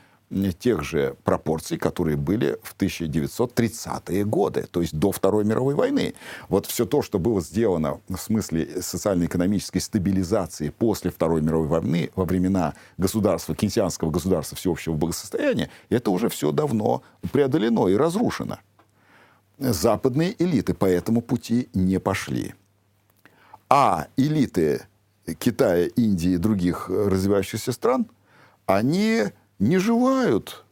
[0.58, 6.14] тех же пропорций, которые были в 1930-е годы, то есть до Второй мировой войны.
[6.48, 12.24] Вот все то, что было сделано в смысле социально-экономической стабилизации после Второй мировой войны, во
[12.24, 18.58] времена государства, кенсианского государства всеобщего благосостояния, это уже все давно преодолено и разрушено.
[19.58, 22.54] Западные элиты по этому пути не пошли.
[23.68, 24.82] А элиты
[25.38, 28.06] Китая, Индии и других развивающихся стран,
[28.66, 29.24] они
[29.60, 30.64] не желают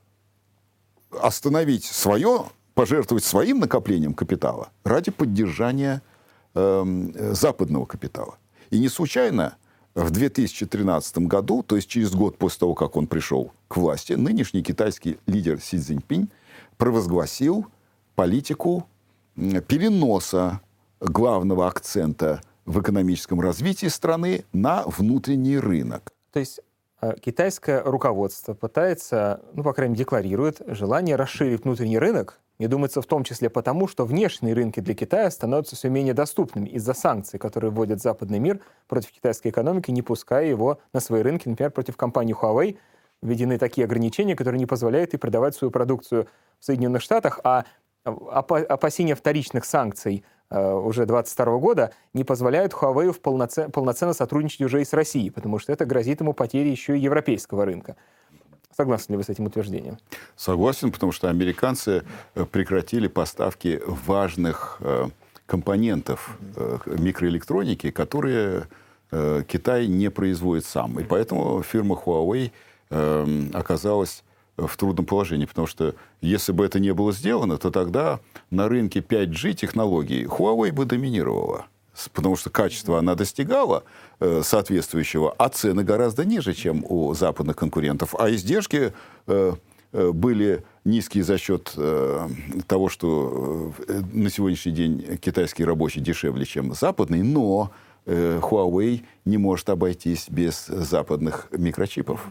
[1.11, 6.03] остановить свое, пожертвовать своим накоплением капитала ради поддержания
[6.55, 8.39] э, западного капитала.
[8.71, 9.57] И не случайно
[9.95, 14.63] в 2013 году, то есть через год после того, как он пришел к власти, нынешний
[14.63, 16.29] китайский лидер Си Цзиньпинь
[16.77, 17.67] провозгласил
[18.15, 18.87] политику
[19.37, 20.61] переноса
[21.01, 26.13] главного акцента в экономическом развитии страны на внутренний рынок.
[26.33, 26.61] То есть
[27.21, 33.07] китайское руководство пытается, ну, по крайней мере, декларирует желание расширить внутренний рынок, мне думается, в
[33.07, 37.71] том числе потому, что внешние рынки для Китая становятся все менее доступными из-за санкций, которые
[37.71, 41.49] вводит западный мир против китайской экономики, не пуская его на свои рынки.
[41.49, 42.77] Например, против компании Huawei
[43.23, 46.27] введены такие ограничения, которые не позволяют ей продавать свою продукцию
[46.59, 47.65] в Соединенных Штатах, а
[48.05, 54.85] опасения вторичных санкций э, уже 2022 года не позволяют Huawei полноценно, полноценно сотрудничать уже и
[54.85, 57.97] с Россией, потому что это грозит ему потерей еще и европейского рынка.
[58.75, 59.99] Согласны ли вы с этим утверждением?
[60.37, 65.09] Согласен, потому что американцы э, прекратили поставки важных э,
[65.47, 66.39] компонентов
[66.85, 68.69] микроэлектроники, которые
[69.11, 71.01] Китай не производит сам.
[71.01, 72.53] И поэтому фирма Huawei
[73.55, 74.23] оказалась
[74.59, 79.01] в трудном положении, потому что если бы это не было сделано, то тогда на рынке
[79.01, 81.67] 5G технологий Huawei бы доминировала
[82.13, 83.83] потому что качество она достигала
[84.21, 88.15] э, соответствующего, а цены гораздо ниже, чем у западных конкурентов.
[88.17, 88.93] А издержки
[89.27, 89.53] э,
[89.93, 91.75] э, были низкие за счет
[92.67, 93.73] того, что
[94.13, 97.73] на сегодняшний день китайский рабочий дешевле, чем западный, но
[98.07, 102.31] Huawei не может обойтись без западных микрочипов.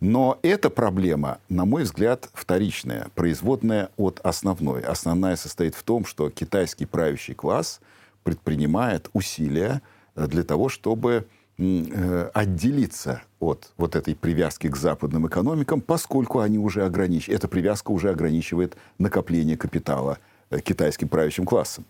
[0.00, 4.82] Но эта проблема, на мой взгляд, вторичная, производная от основной.
[4.82, 7.80] Основная состоит в том, что китайский правящий класс
[8.24, 9.82] предпринимает усилия
[10.14, 11.26] э, для того, чтобы
[11.58, 17.90] э, отделиться от вот этой привязки к западным экономикам, поскольку они уже ограничивают, эта привязка
[17.90, 20.18] уже ограничивает накопление капитала
[20.50, 21.84] э, китайским правящим классом.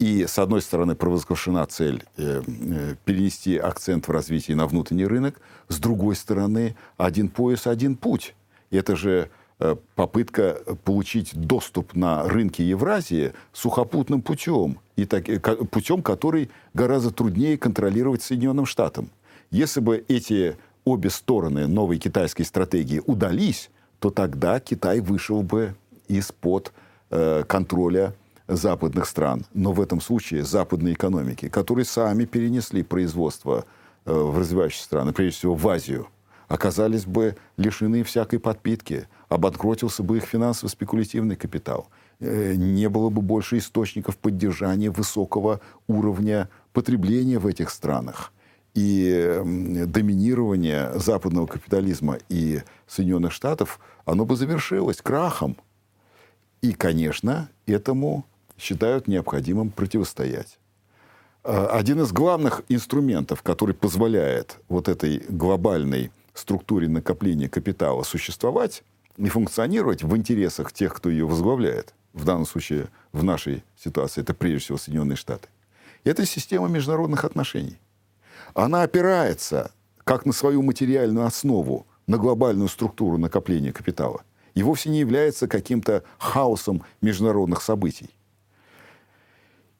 [0.00, 5.38] И, с одной стороны, провозглашена цель э, э, перенести акцент в развитии на внутренний рынок,
[5.68, 8.34] с другой стороны, один пояс, один путь.
[8.70, 16.02] Это же э, попытка получить доступ на рынки Евразии сухопутным путем, и так, э, путем,
[16.02, 19.10] который гораздо труднее контролировать Соединенным Штатам.
[19.50, 25.74] Если бы эти обе стороны новой китайской стратегии удались, то тогда Китай вышел бы
[26.08, 26.72] из-под
[27.10, 28.14] э, контроля
[28.56, 33.64] западных стран, но в этом случае западные экономики, которые сами перенесли производство
[34.04, 36.08] э, в развивающиеся страны, прежде всего в Азию,
[36.48, 43.58] оказались бы лишены всякой подпитки, обанкротился бы их финансово-спекулятивный капитал, э, не было бы больше
[43.58, 48.32] источников поддержания высокого уровня потребления в этих странах.
[48.74, 49.40] И
[49.86, 55.56] доминирование западного капитализма и Соединенных Штатов, оно бы завершилось крахом.
[56.62, 58.26] И, конечно, этому
[58.60, 60.58] считают необходимым противостоять.
[61.42, 68.82] А, один из главных инструментов, который позволяет вот этой глобальной структуре накопления капитала существовать
[69.16, 74.34] и функционировать в интересах тех, кто ее возглавляет, в данном случае в нашей ситуации это
[74.34, 75.48] прежде всего Соединенные Штаты,
[76.04, 77.78] это система международных отношений.
[78.54, 79.72] Она опирается
[80.04, 84.22] как на свою материальную основу, на глобальную структуру накопления капитала,
[84.54, 88.10] и вовсе не является каким-то хаосом международных событий.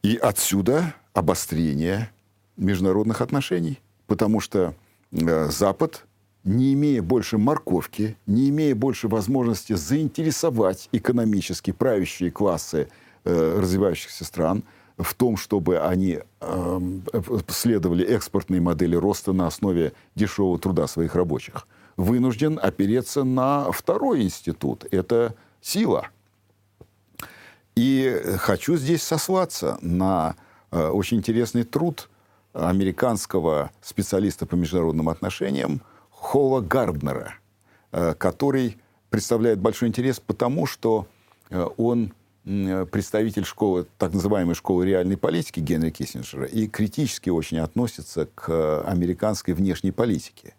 [0.02, 2.10] И отсюда обострение
[2.56, 4.74] международных отношений, потому что
[5.12, 6.06] э, Запад,
[6.42, 12.88] не имея больше морковки, не имея больше возможности заинтересовать экономически правящие классы
[13.24, 14.62] э, развивающихся стран
[14.96, 16.80] в том, чтобы они э,
[17.48, 21.66] следовали экспортной модели роста на основе дешевого труда своих рабочих,
[21.98, 24.86] вынужден опереться на второй институт.
[24.90, 26.08] Это сила–
[27.80, 30.36] и хочу здесь сослаться на
[30.70, 32.10] э, очень интересный труд
[32.52, 37.36] американского специалиста по международным отношениям Холла Гарднера,
[37.92, 38.76] э, который
[39.08, 41.06] представляет большой интерес потому, что
[41.48, 42.12] э, он
[42.44, 49.52] представитель школы, так называемой школы реальной политики Генри Киссинджера и критически очень относится к американской
[49.52, 50.54] внешней политике.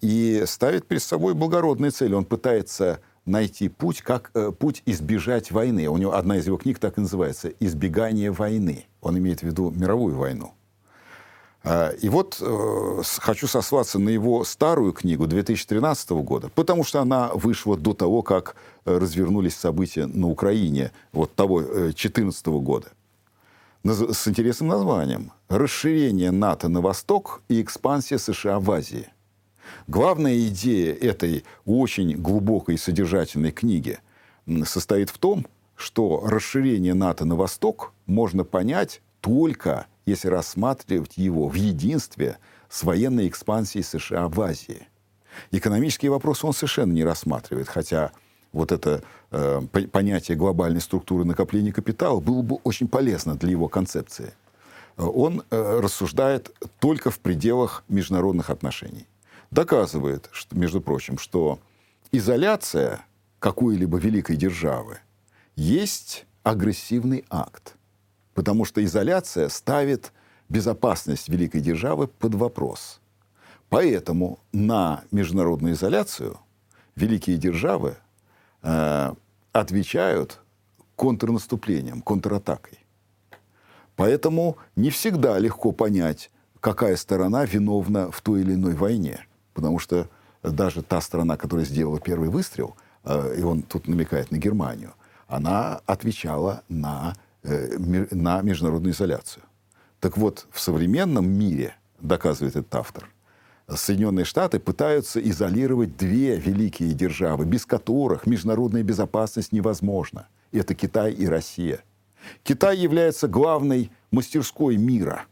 [0.00, 2.14] И ставит перед собой благородные цели.
[2.14, 5.86] Он пытается найти путь, как э, путь избежать войны.
[5.88, 8.86] У него одна из его книг так и называется «Избегание войны».
[9.00, 10.54] Он имеет в виду мировую войну.
[11.64, 17.30] А, и вот э, хочу сослаться на его старую книгу 2013 года, потому что она
[17.34, 22.88] вышла до того, как э, развернулись события на Украине, вот того 2014 э, года,
[23.84, 29.08] с интересным названием «Расширение НАТО на восток и экспансия США в Азии».
[29.86, 33.98] Главная идея этой очень глубокой и содержательной книги
[34.64, 41.54] состоит в том, что расширение НАТО на восток можно понять только если рассматривать его в
[41.54, 44.88] единстве с военной экспансией США в Азии.
[45.52, 48.12] Экономические вопросы он совершенно не рассматривает, хотя
[48.52, 49.60] вот это э,
[49.92, 54.32] понятие глобальной структуры накопления капитала было бы очень полезно для его концепции.
[54.96, 56.50] Он э, рассуждает
[56.80, 59.06] только в пределах международных отношений.
[59.50, 61.58] Доказывает, между прочим, что
[62.12, 63.04] изоляция
[63.38, 64.98] какой-либо великой державы
[65.56, 67.76] есть агрессивный акт.
[68.34, 70.12] Потому что изоляция ставит
[70.48, 73.00] безопасность великой державы под вопрос.
[73.68, 76.38] Поэтому на международную изоляцию
[76.96, 77.96] великие державы
[78.62, 79.14] э,
[79.52, 80.40] отвечают
[80.96, 82.78] контрнаступлением, контратакой.
[83.94, 86.30] Поэтому не всегда легко понять,
[86.60, 89.27] какая сторона виновна в той или иной войне.
[89.58, 90.06] Потому что
[90.44, 94.92] даже та страна, которая сделала первый выстрел, э, и он тут намекает на Германию,
[95.26, 97.76] она отвечала на, э,
[98.12, 99.42] на международную изоляцию.
[99.98, 103.08] Так вот, в современном мире, доказывает этот автор,
[103.68, 110.28] Соединенные Штаты пытаются изолировать две великие державы, без которых международная безопасность невозможна.
[110.52, 111.82] Это Китай и Россия.
[112.44, 115.24] Китай является главной мастерской мира,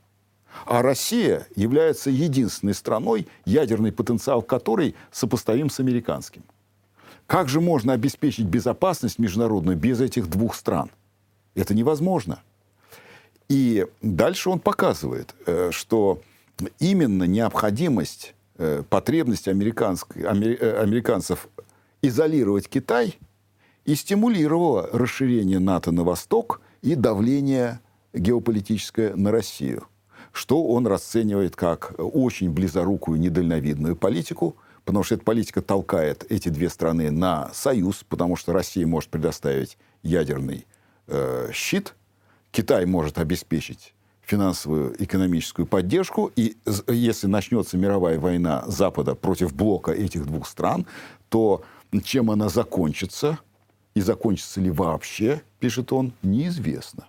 [0.64, 6.42] а Россия является единственной страной, ядерный потенциал которой сопоставим с американским.
[7.26, 10.90] Как же можно обеспечить безопасность международную без этих двух стран?
[11.54, 12.40] Это невозможно.
[13.48, 16.20] И дальше он показывает, э, что
[16.78, 21.48] именно необходимость, э, потребность э, американцев
[22.02, 23.18] изолировать Китай
[23.84, 27.80] и стимулировала расширение НАТО на восток и давление
[28.12, 29.86] геополитическое на Россию,
[30.36, 36.68] что он расценивает как очень близорукую, недальновидную политику, потому что эта политика толкает эти две
[36.68, 40.66] страны на союз, потому что Россия может предоставить ядерный
[41.06, 41.94] э, щит,
[42.50, 46.30] Китай может обеспечить финансовую, экономическую поддержку.
[46.36, 50.86] И если начнется мировая война Запада против блока этих двух стран,
[51.30, 51.62] то
[52.04, 53.38] чем она закончится,
[53.94, 57.06] и закончится ли вообще, пишет он, неизвестно.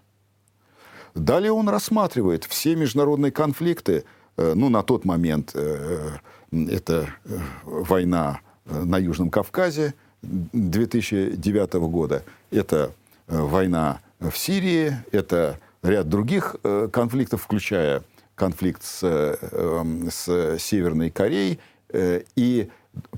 [1.19, 4.03] Далее он рассматривает все международные конфликты,
[4.37, 6.17] э, ну, на тот момент э,
[6.51, 12.91] это э, война на Южном Кавказе 2009 года, это
[13.27, 16.57] война в Сирии, это ряд других
[16.91, 18.03] конфликтов, включая
[18.35, 21.59] конфликт с, э, с Северной Кореей,
[22.35, 22.69] и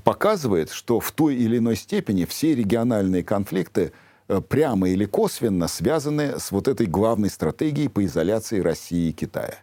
[0.04, 3.92] показывает, что в той или иной степени все региональные конфликты
[4.48, 9.56] прямо или косвенно связаны с вот этой главной стратегией по изоляции России и Китая.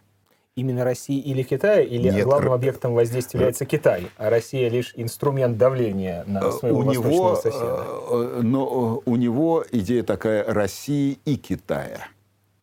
[0.56, 5.56] Именно России или Китая, или Нет, главным объектом воздействия является Китай, а Россия лишь инструмент
[5.56, 8.42] давления на своего у восточного него, соседа?
[8.42, 12.08] Но у него идея такая России и Китая.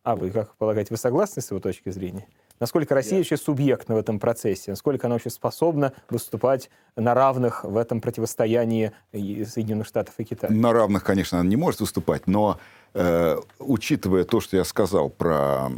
[0.02, 2.26] А вы как полагаете, вы согласны с его точки зрения?
[2.60, 4.70] Насколько Россия еще субъектна в этом процессе?
[4.70, 10.52] Насколько она вообще способна выступать на равных в этом противостоянии Соединенных Штатов и Китая?
[10.52, 12.58] На равных, конечно, она не может выступать, но
[12.94, 15.68] э, учитывая то, что я сказал про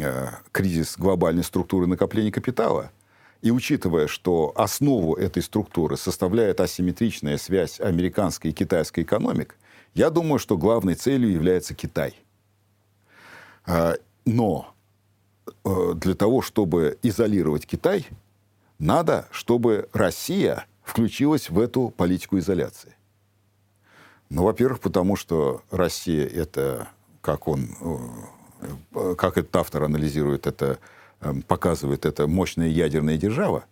[0.00, 2.90] э, кризис глобальной структуры накопления капитала,
[3.42, 9.56] и учитывая, что основу этой структуры составляет асимметричная связь американской и китайской экономик,
[9.94, 12.14] я думаю, что главной целью является Китай–
[13.64, 14.81] а, но э,
[15.64, 18.06] для того, чтобы изолировать Китай,
[18.78, 22.94] надо, чтобы Россия включилась в эту политику изоляции.
[24.28, 26.88] Ну, во-первых, потому что Россия это,
[27.20, 27.68] как он,
[28.92, 30.78] э, как этот автор анализирует это,
[31.20, 33.64] э, показывает, это мощная ядерная держава.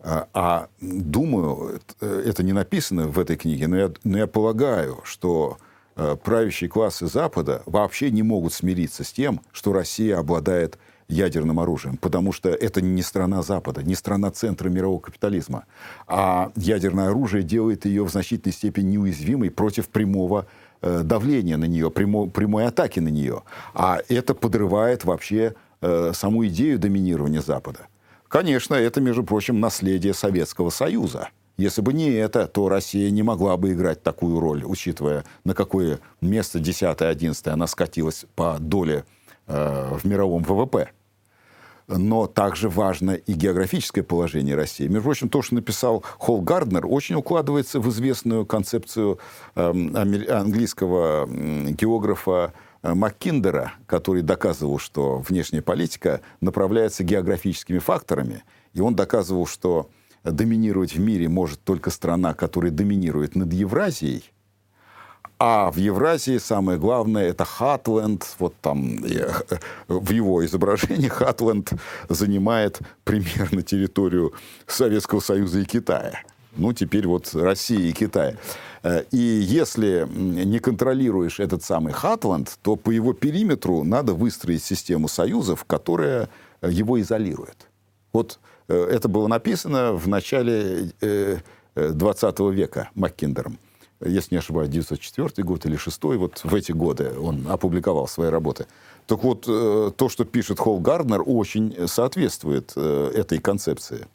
[0.00, 5.58] А, а думаю, это не написано в этой книге, но я, но я полагаю, что
[5.58, 5.65] Э,
[5.96, 10.78] правящие классы Запада вообще не могут смириться с тем, что Россия обладает
[11.08, 15.64] ядерным оружием, потому что это не страна Запада, не страна центра мирового капитализма.
[16.06, 20.46] А ядерное оружие делает ее в значительной степени неуязвимой против прямого
[20.82, 23.42] э, давления на нее, прямо, прямой атаки на нее.
[23.74, 27.86] А это подрывает вообще э, саму идею доминирования Запада.
[28.28, 33.56] Конечно, это, между прочим, наследие Советского Союза– если бы не это, то Россия не могла
[33.56, 39.04] бы играть такую роль, учитывая, на какое место 10-11 она скатилась по доле
[39.46, 40.90] э, в мировом ВВП.
[41.88, 44.88] Но также важно и географическое положение России.
[44.88, 49.18] Между прочим, то, что написал Холл Гарднер, очень укладывается в известную концепцию
[49.54, 49.70] э,
[50.28, 52.52] английского географа
[52.82, 58.44] Маккиндера, который доказывал, что внешняя политика направляется географическими факторами.
[58.74, 59.88] И он доказывал, что
[60.30, 64.24] доминировать в мире может только страна, которая доминирует над Евразией,
[65.38, 68.24] а в Евразии самое главное это Хатленд.
[68.38, 69.30] Вот там э,
[69.86, 71.72] в его изображении Хатленд
[72.08, 74.32] занимает примерно территорию
[74.66, 76.22] Советского Союза и Китая.
[76.56, 78.36] Ну, теперь вот Россия и Китай.
[78.82, 85.06] Э, и если не контролируешь этот самый Хатланд, то по его периметру надо выстроить систему
[85.06, 86.30] союзов, которая
[86.62, 87.68] его изолирует.
[88.14, 88.38] Вот
[88.68, 90.92] это было написано в начале
[91.74, 93.58] 20 века Маккиндером.
[94.00, 98.66] Если не ошибаюсь, 1904 год или 6 вот в эти годы он опубликовал свои работы.
[99.06, 104.06] Так вот, то, что пишет Холл Гарднер, очень соответствует этой концепции.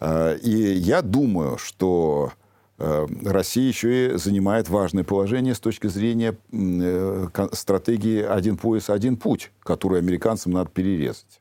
[0.00, 2.32] И я думаю, что
[2.78, 9.16] Э, Россия еще и занимает важное положение с точки зрения э, стратегии «один пояс, один
[9.16, 11.40] путь», которую американцам надо перерезать.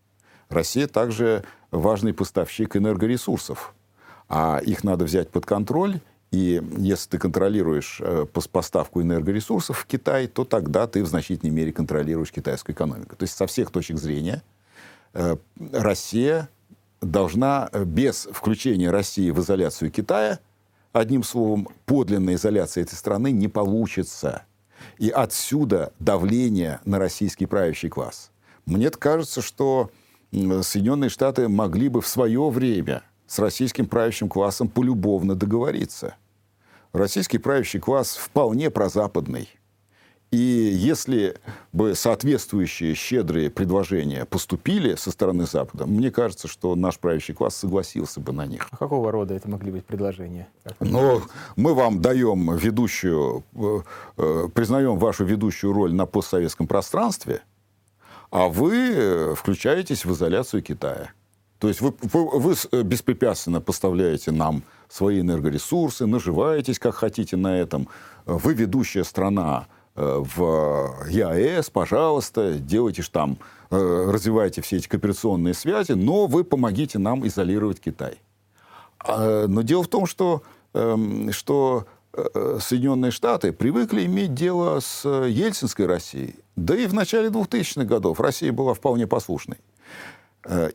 [0.50, 1.44] Россия также
[1.76, 3.74] важный поставщик энергоресурсов,
[4.28, 6.00] а их надо взять под контроль,
[6.32, 11.72] и если ты контролируешь э, поставку энергоресурсов в Китай, то тогда ты в значительной мере
[11.72, 13.16] контролируешь китайскую экономику.
[13.16, 14.44] То есть со всех точек зрения
[15.72, 16.50] Россия
[17.02, 20.40] должна без включения России в изоляцию Китая–
[20.96, 24.44] Одним словом, подлинная изоляция этой страны не получится.
[24.98, 28.32] И отсюда давление на российский правящий класс.
[28.66, 29.92] Мне кажется, что
[30.64, 36.16] Соединенные Штаты могли бы в свое время с российским правящим классом полюбовно договориться.
[36.94, 39.50] Российский правящий класс вполне прозападный–
[40.36, 41.38] и если
[41.72, 48.20] бы соответствующие щедрые предложения поступили со стороны Запада, мне кажется, что наш правящий класс согласился
[48.20, 48.68] бы на них.
[48.72, 50.50] А какого рода это могли быть предложения?
[50.82, 51.22] Ну,
[51.56, 53.80] мы вам даем ведущую, э,
[54.18, 57.42] э, признаем вашу ведущую роль на постсоветском пространстве,
[58.36, 61.12] а вы э, включаетесь в изоляцию Китая.
[61.60, 67.88] То есть вы, вы, вы беспрепятственно поставляете нам свои энергоресурсы, наживаетесь как хотите на этом.
[68.26, 73.38] Вы ведущая страна Э, в ЕАЭС, пожалуйста, делайте ж там,
[73.72, 78.18] э, развивайте все эти кооперационные связи, но вы помогите нам изолировать Китай.
[79.00, 81.95] А, но дело в том, что, эм, что э,
[82.60, 86.36] Соединенные Штаты привыкли иметь дело с Ельцинской Россией.
[86.56, 89.58] Да и в начале 2000-х годов Россия была вполне послушной.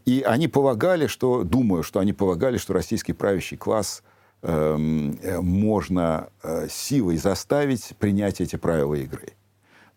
[0.04, 4.02] И они полагали, что, думаю, что они полагали, что российский правящий класс
[4.42, 9.34] Эм, э, можно э, силой заставить принять эти правила игры.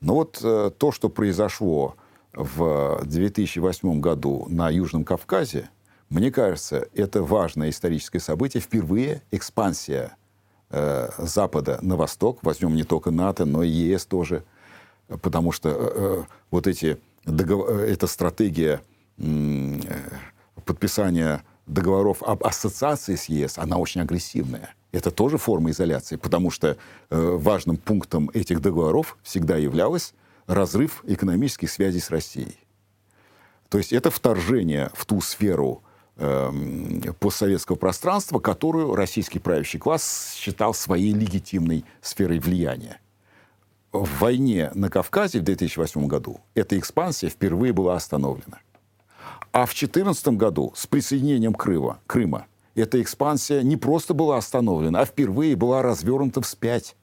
[0.02, 1.96] Но вот э, то, что произошло
[2.34, 5.70] в 2008 году на Южном Кавказе,
[6.10, 8.60] мне кажется, это важное историческое событие.
[8.60, 10.18] Впервые экспансия
[11.18, 14.44] Запада на восток, возьмем не только НАТО, но и ЕС тоже,
[15.22, 18.82] потому что вот эти договор, эта стратегия
[20.66, 24.74] подписания договоров об ассоциации с ЕС, она очень агрессивная.
[24.92, 26.76] Это тоже форма изоляции, потому что э,
[27.10, 30.14] важным пунктом этих договоров всегда являлось
[30.46, 32.58] разрыв экономических связей с Россией.
[33.70, 40.74] То есть это вторжение в ту сферу э, постсоветского пространства, которую российский правящий класс считал
[40.74, 42.99] своей легитимной сферой влияния.
[43.91, 48.59] В войне на Кавказе в 2008 году эта экспансия впервые была остановлена.
[49.51, 55.05] А в 2014 году с присоединением Крыма, Крыма эта экспансия не просто была остановлена, а
[55.05, 56.95] впервые была развернута вспять.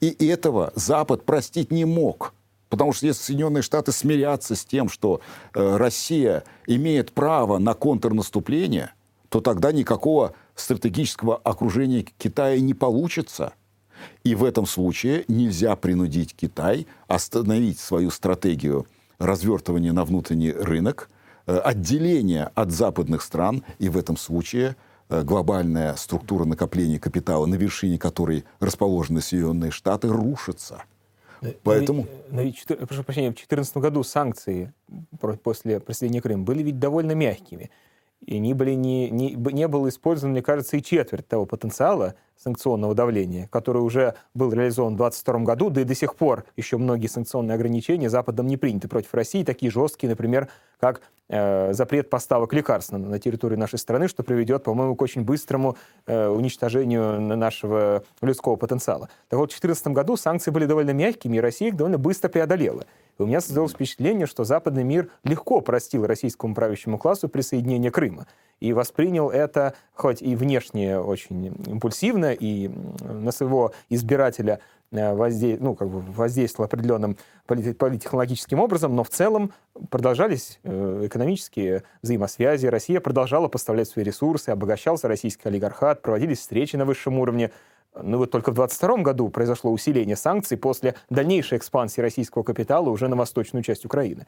[0.00, 2.32] И этого Запад простить не мог.
[2.68, 5.20] Потому что если Соединенные Штаты смирятся с тем, что
[5.54, 8.92] э, Россия имеет право на контрнаступление,
[9.28, 13.52] то тогда никакого стратегического окружения Китая не получится.
[14.22, 18.86] И в этом случае нельзя принудить Китай остановить свою стратегию
[19.18, 21.08] развертывания на внутренний рынок
[21.46, 24.76] Э, отделение от западных стран, и в этом случае
[25.10, 30.84] э, глобальная структура накопления капитала, на вершине которой расположены Соединенные Штаты, рушится.
[31.62, 32.06] Поэтому...
[32.30, 34.72] Но ведь, прошу прощения, в 2014 году санкции
[35.42, 37.70] после присоединения Крыма были ведь довольно мягкими.
[38.26, 42.94] И не, были не, не, не было использовано, мне кажется, и четверть того потенциала санкционного
[42.94, 47.06] давления, который уже был реализован в 2022 году, да и до сих пор еще многие
[47.06, 50.48] санкционные ограничения Западом не приняты против России, такие жесткие, например,
[50.80, 55.22] как э, запрет поставок лекарств на, на территории нашей страны, что приведет, по-моему, к очень
[55.22, 59.08] быстрому э, уничтожению нашего людского потенциала.
[59.28, 62.84] Так вот, в 2014 году санкции были довольно мягкими, и Россия их довольно быстро преодолела.
[63.18, 68.26] И у меня создалось впечатление, что западный мир легко простил российскому правящему классу присоединение Крыма.
[68.60, 72.70] И воспринял это, хоть и внешне очень импульсивно, и
[73.02, 74.60] на своего избирателя
[74.90, 75.58] э, возде...
[75.60, 79.52] ну, как бы воздействовал определенным политтехнологическим образом, но в целом
[79.90, 86.84] продолжались э, экономические взаимосвязи, Россия продолжала поставлять свои ресурсы, обогащался российский олигархат, проводились встречи на
[86.84, 87.50] высшем уровне,
[88.02, 93.08] ну вот только в 2022 году произошло усиление санкций после дальнейшей экспансии российского капитала уже
[93.08, 94.26] на восточную часть Украины.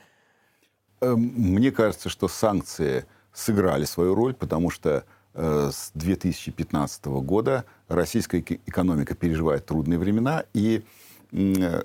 [1.01, 5.05] Эм, мне кажется, что санкции сыграли свою роль, потому что
[5.35, 10.83] э, с 2015 года российская экономика переживает трудные времена, и,
[11.33, 11.83] э,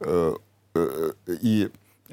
[0.00, 0.32] э,
[1.26, 1.70] и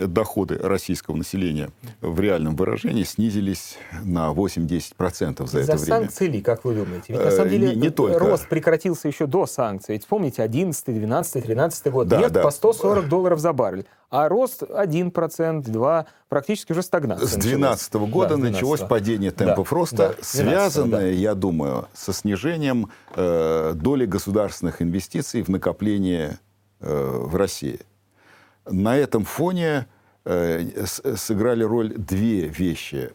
[0.07, 1.69] доходы российского населения
[2.01, 5.77] в реальном выражении снизились на 8-10% за это время.
[5.77, 7.05] санкции ли, как вы думаете?
[7.09, 8.19] Ведь на самом э, деле не, не только.
[8.19, 9.93] рост прекратился еще до санкций.
[9.93, 12.07] Ведь вспомните 11, 12, 13 год.
[12.07, 12.43] Да, Нефть да.
[12.43, 13.85] по 140 долларов за баррель.
[14.09, 17.27] А рост 1%, 2%, практически уже стагнация.
[17.27, 21.07] С 2012 года да, началось падение темпов да, роста, да, связанное, да.
[21.07, 26.39] я думаю, со снижением э, доли государственных инвестиций в накопление
[26.79, 27.81] э, в России.
[28.69, 29.87] На этом фоне
[30.25, 33.11] э, сыграли роль две вещи.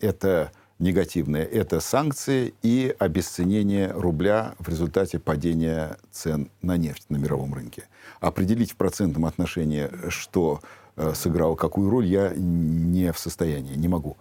[0.00, 1.44] Это негативные.
[1.44, 7.84] Это санкции и обесценение рубля в результате падения цен на нефть на мировом рынке.
[8.20, 10.60] Определить в процентном отношении, что
[10.96, 14.16] э, сыграло какую роль, я не в состоянии, не могу.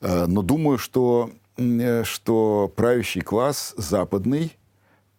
[0.00, 1.30] Э, но думаю, что,
[2.04, 4.56] что правящий класс западный,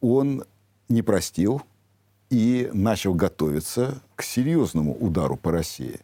[0.02, 0.44] он
[0.90, 1.62] не простил
[2.30, 6.00] и начал готовиться к серьезному удару по России.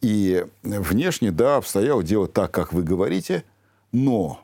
[0.00, 3.44] И внешне, да, обстояло дело так, как вы говорите,
[3.92, 4.40] но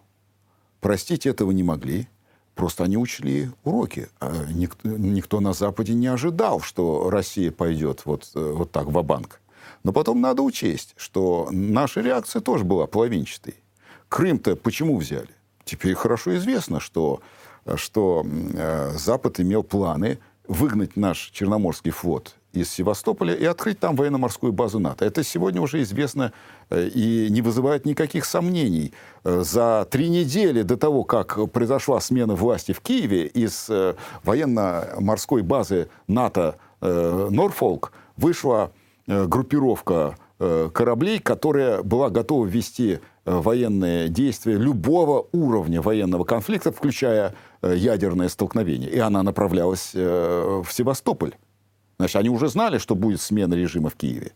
[0.81, 2.09] простить этого не могли.
[2.55, 4.09] Просто они учли уроки.
[4.21, 9.41] А никто, никто на Западе не ожидал, что Россия пойдет вот, вот так в банк
[9.83, 13.55] Но потом надо учесть, что наша реакция тоже была половинчатой.
[14.09, 15.31] Крым-то почему взяли?
[15.65, 17.21] Теперь хорошо известно, что,
[17.77, 20.19] что э, Запад имел планы
[20.51, 25.05] выгнать наш Черноморский флот из Севастополя и открыть там военно-морскую базу НАТО.
[25.05, 26.33] Это сегодня уже известно
[26.71, 28.93] э, и не вызывает никаких сомнений.
[29.23, 33.95] Э, за три недели до того, как произошла смена власти в Киеве, из э,
[34.25, 38.73] военно-морской базы НАТО Норфолк вышла
[39.07, 48.91] группировка кораблей, которая была готова вести военные действия любого уровня военного конфликта, включая ядерное столкновение.
[48.91, 51.35] И она направлялась в Севастополь.
[51.99, 54.33] Значит, они уже знали, что будет смена режима в Киеве.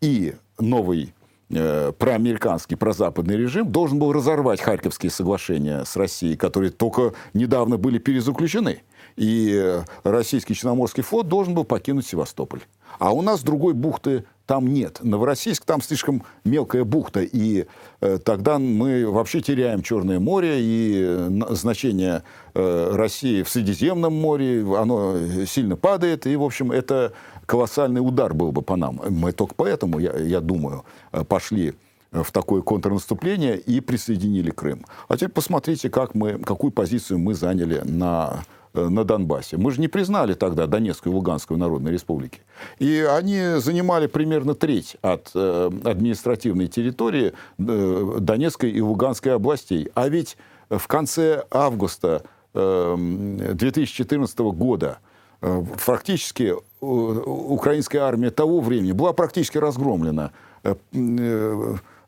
[0.00, 1.12] И новый
[1.50, 7.98] э, проамериканский, прозападный режим должен был разорвать Харьковские соглашения с Россией, которые только недавно были
[7.98, 8.80] перезаключены.
[9.16, 12.60] И э, российский Черноморский флот должен был покинуть Севастополь.
[12.98, 15.00] А у нас другой бухты там нет.
[15.02, 17.66] Новороссийск там слишком мелкая бухта, и
[18.00, 22.22] э, тогда мы вообще теряем Черное море, и э, значение
[22.54, 27.12] э, России в Средиземном море, оно сильно падает, и, в общем, это
[27.44, 29.02] колоссальный удар был бы по нам.
[29.10, 31.74] Мы только поэтому, я, я думаю, э, пошли
[32.10, 34.86] в такое контрнаступление и присоединили Крым.
[35.08, 39.56] А теперь посмотрите, как мы, какую позицию мы заняли на на Донбассе.
[39.56, 42.40] Мы же не признали тогда Донецкую и Луганскую народные республики.
[42.78, 49.88] И они занимали примерно треть от э, административной территории э, Донецкой и Луганской областей.
[49.94, 50.36] А ведь
[50.68, 52.22] в конце августа
[52.54, 54.98] 2014 года
[55.40, 60.32] фактически украинская армия того времени была практически разгромлена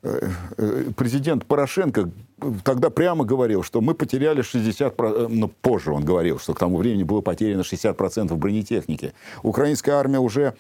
[0.03, 0.19] Э,
[0.57, 2.11] э, президент Порошенко
[2.65, 7.03] тогда прямо говорил, что мы потеряли 60%, ну, позже он говорил, что к тому времени
[7.03, 9.13] было потеряно 60% бронетехники.
[9.43, 10.55] Украинская армия уже,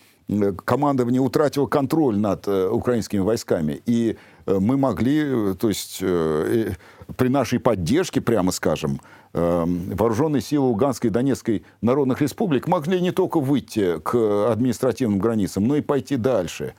[0.64, 3.82] командование утратило контроль над э, украинскими войсками.
[3.86, 4.16] И
[4.46, 9.00] мы могли, то есть при нашей поддержке, прямо скажем,
[9.32, 15.76] вооруженные силы Луганской и Донецкой народных республик могли не только выйти к административным границам, но
[15.76, 16.74] и пойти дальше.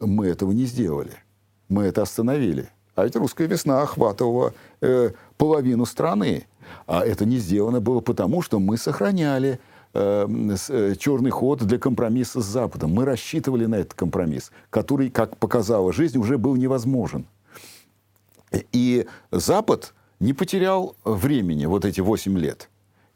[0.00, 1.12] Мы этого не сделали
[1.72, 2.68] мы это остановили.
[2.94, 6.46] А ведь русская весна охватывала э, половину страны.
[6.86, 9.58] А это не сделано было потому, что мы сохраняли
[9.94, 10.28] э,
[10.68, 12.92] э, черный ход для компромисса с Западом.
[12.92, 17.26] Мы рассчитывали на этот компромисс, который, как показала жизнь, уже был невозможен.
[18.72, 22.68] И Запад не потерял времени вот эти 8 лет.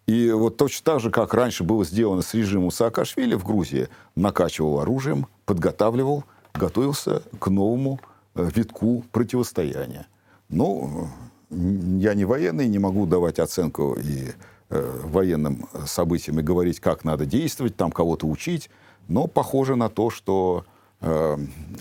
[0.07, 4.81] И вот точно так же, как раньше было сделано с режимом Саакашвили в Грузии, накачивал
[4.81, 6.25] оружием, подготавливал,
[6.55, 8.01] готовился к новому
[8.37, 10.07] витку противостояния.
[10.49, 11.09] Ну,
[11.51, 14.33] я не военный, не могу давать оценку и
[14.69, 18.71] э, военным событиям и говорить, как надо действовать, там кого-то учить,
[19.09, 20.65] но похоже на то, что,
[21.01, 21.37] э,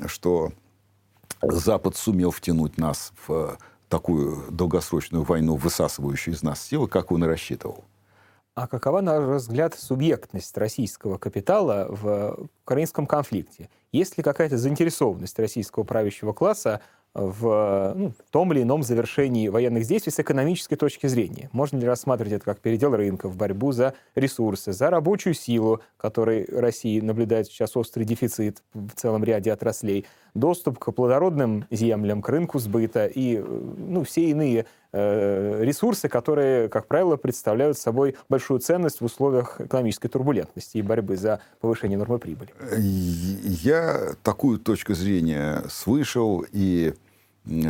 [0.08, 0.52] что
[1.42, 3.58] Запад сумел втянуть нас в
[3.90, 7.84] такую долгосрочную войну, высасывающую из нас силы, как он и рассчитывал.
[8.56, 13.70] А какова, на взгляд, субъектность российского капитала в украинском конфликте?
[13.92, 16.80] Есть ли какая-то заинтересованность российского правящего класса
[17.14, 21.50] в ну, том или ином завершении военных действий с экономической точки зрения?
[21.52, 27.02] Можно ли рассматривать это как передел рынков, борьбу за ресурсы, за рабочую силу, которой России
[27.02, 33.06] наблюдает сейчас острый дефицит в целом ряде отраслей, доступ к плодородным землям, к рынку сбыта
[33.06, 34.66] и ну, все иные э,
[34.96, 41.42] ресурсы, которые, как правило, представляют собой большую ценность в условиях экономической турбулентности и борьбы за
[41.60, 42.54] повышение нормы прибыли.
[42.78, 46.94] Я такую точку зрения слышал, и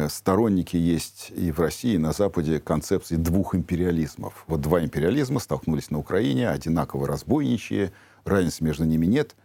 [0.10, 4.46] сторонники есть и в России, и на Западе концепции двух империализмов.
[4.48, 7.92] Вот два империализма столкнулись на Украине, одинаково разбойничьи,
[8.24, 9.36] разницы между ними нет.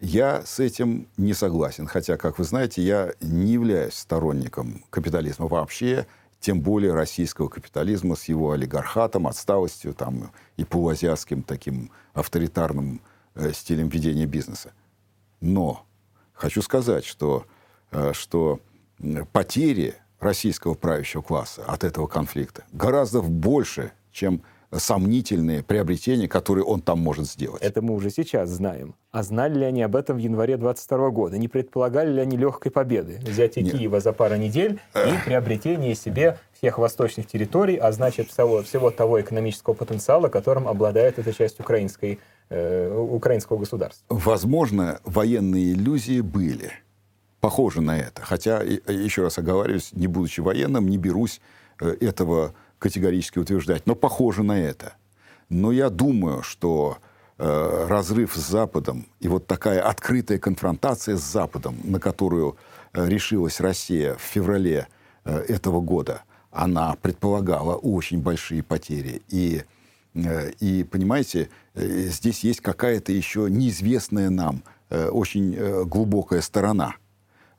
[0.00, 6.06] Я с этим не согласен, хотя, как вы знаете, я не являюсь сторонником капитализма вообще,
[6.42, 13.00] тем более российского капитализма с его олигархатом, отсталостью там, и полуазиатским таким авторитарным
[13.36, 14.72] э, стилем ведения бизнеса.
[15.40, 15.86] Но
[16.34, 17.46] хочу сказать, что,
[17.92, 18.58] э, что
[19.32, 24.42] потери российского правящего класса от этого конфликта гораздо больше, чем
[24.72, 27.62] сомнительные приобретения, которые он там может сделать.
[27.62, 28.94] Это мы уже сейчас знаем.
[29.10, 31.38] А знали ли они об этом в январе 22 года?
[31.38, 33.20] Не предполагали ли они легкой победы?
[33.22, 33.74] Взятие Нет.
[33.74, 39.20] Киева за пару недель и приобретение себе всех восточных территорий, а значит всего, всего того
[39.20, 44.04] экономического потенциала, которым обладает эта часть украинской, э, украинского государства?
[44.08, 46.70] Возможно, военные иллюзии были
[47.40, 48.22] похожи на это.
[48.22, 51.40] Хотя, еще раз оговариваюсь, не будучи военным, не берусь
[51.80, 54.94] э, этого категорически утверждать, но похоже на это.
[55.48, 56.98] Но я думаю, что
[57.38, 62.56] э, разрыв с Западом и вот такая открытая конфронтация с Западом, на которую
[62.92, 64.88] э, решилась Россия в феврале
[65.24, 69.22] э, этого года, она предполагала очень большие потери.
[69.28, 69.62] И,
[70.14, 76.96] э, и понимаете, э, здесь есть какая-то еще неизвестная нам э, очень э, глубокая сторона–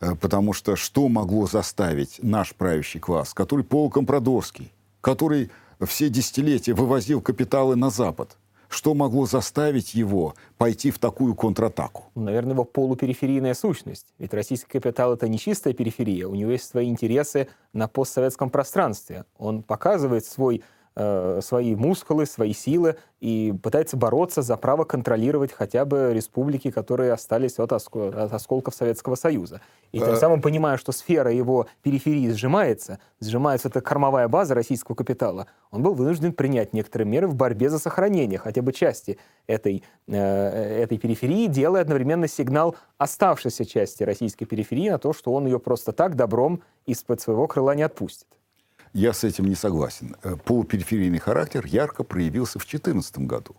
[0.03, 4.72] Э, потому что что могло заставить наш правящий класс, который полукомпродорский,
[5.03, 5.51] который
[5.85, 8.37] все десятилетия вывозил капиталы на Запад,
[8.69, 12.05] что могло заставить его пойти в такую контратаку?
[12.15, 14.07] Наверное, его полупериферийная сущность.
[14.17, 16.27] Ведь российский капитал— это не чистая периферия.
[16.27, 19.25] У него есть свои интересы на постсоветском пространстве.
[19.37, 20.63] Он показывает свой
[20.95, 27.57] свои мускулы, свои силы и пытается бороться за право контролировать хотя бы республики, которые остались
[27.57, 29.61] от, оско от осколков Советского Союза.
[29.93, 30.15] И тем э.
[30.17, 35.93] самым понимая, что сфера его периферии сжимается, сжимается эта кормовая база российского капитала, он был
[35.93, 39.17] вынужден принять некоторые меры в борьбе за сохранение хотя бы части
[39.47, 45.45] этой, э, этой периферии, делая одновременно сигнал оставшейся части российской периферии на то, что он
[45.45, 48.27] ее просто так добром из-под своего крыла не отпустит.
[48.93, 50.15] Я с этим не согласен.
[50.23, 53.55] Э, полупериферийный характер ярко проявился в 2014 году.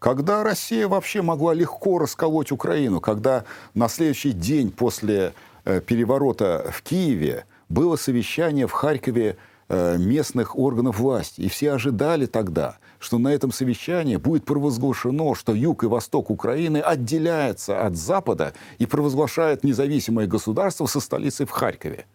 [0.00, 3.44] Когда Россия вообще могла легко расколоть Украину, когда
[3.74, 5.32] на следующий день после
[5.64, 9.36] э, переворота в Киеве было совещание в Харькове
[9.68, 11.42] э, местных органов власти.
[11.42, 16.78] И все ожидали тогда, что на этом совещании будет провозглашено, что юг и восток Украины
[16.78, 22.06] отделяются от Запада и провозглашают независимое государство со столицей в Харькове.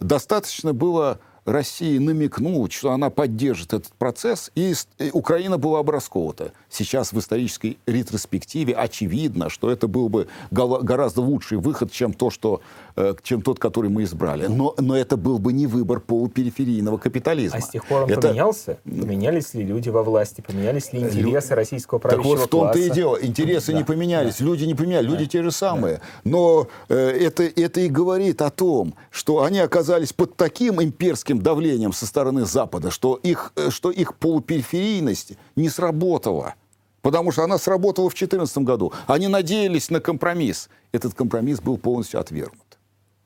[0.00, 4.74] Достаточно было России намекнуть, что она поддержит этот процесс, и
[5.12, 6.52] Украина была бы расколота.
[6.68, 12.60] Сейчас в исторической ретроспективе очевидно, что это был бы гораздо лучший выход, чем, то, что,
[12.96, 14.46] э, чем тот, который мы избрали.
[14.46, 17.58] Но, но это был бы не выбор полупериферийного капитализма.
[17.58, 18.28] А с тех пор он это...
[18.28, 18.78] поменялся?
[18.84, 20.42] Поменялись ли люди во власти?
[20.46, 21.56] Поменялись ли интересы Лю...
[21.56, 23.18] российского правящего Так вот в том-то и дело.
[23.20, 23.78] Интересы да.
[23.78, 24.44] не поменялись, да.
[24.44, 25.30] люди не поменялись, люди да.
[25.30, 25.96] те же самые.
[25.96, 26.02] Да.
[26.24, 31.42] Но э, это, это и говорит о том, что они оказались под таким имперским таким
[31.42, 36.54] давлением со стороны Запада, что их, э, что их полупериферийность не сработала.
[37.02, 38.92] Потому что она сработала в 2014 году.
[39.06, 40.68] Они надеялись на компромисс.
[40.92, 42.78] Этот компромисс был полностью отвергнут.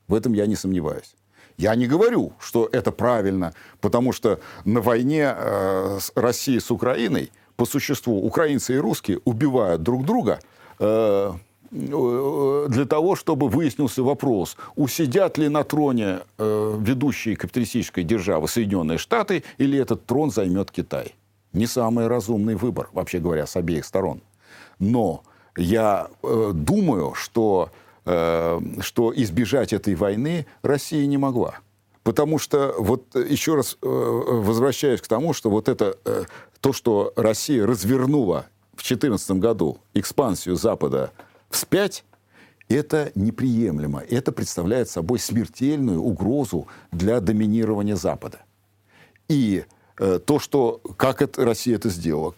[0.08, 1.14] В этом я не сомневаюсь.
[1.58, 7.66] Я не говорю, что это правильно, потому что на войне э, России с Украиной по
[7.66, 10.38] существу украинцы и русские убивают друг друга
[10.78, 11.32] э,
[11.72, 19.42] для того, чтобы выяснился вопрос, усидят ли на троне э, ведущие капиталистической державы Соединенные Штаты
[19.56, 21.14] или этот трон займет Китай.
[21.54, 24.20] Не самый разумный выбор, вообще говоря, с обеих сторон.
[24.78, 25.22] Но
[25.56, 27.70] я э, думаю, что,
[28.04, 31.54] э, что избежать этой войны Россия не могла.
[32.02, 35.96] Потому что, вот еще раз возвращаясь к тому, что вот это,
[36.60, 41.12] то, что Россия развернула в 2014 году экспансию Запада
[41.54, 42.04] вспять,
[42.68, 44.00] это неприемлемо.
[44.00, 48.40] Это представляет собой смертельную угрозу для доминирования Запада.
[49.28, 49.64] И
[49.98, 52.34] э, то, что, как это, Россия это сделала,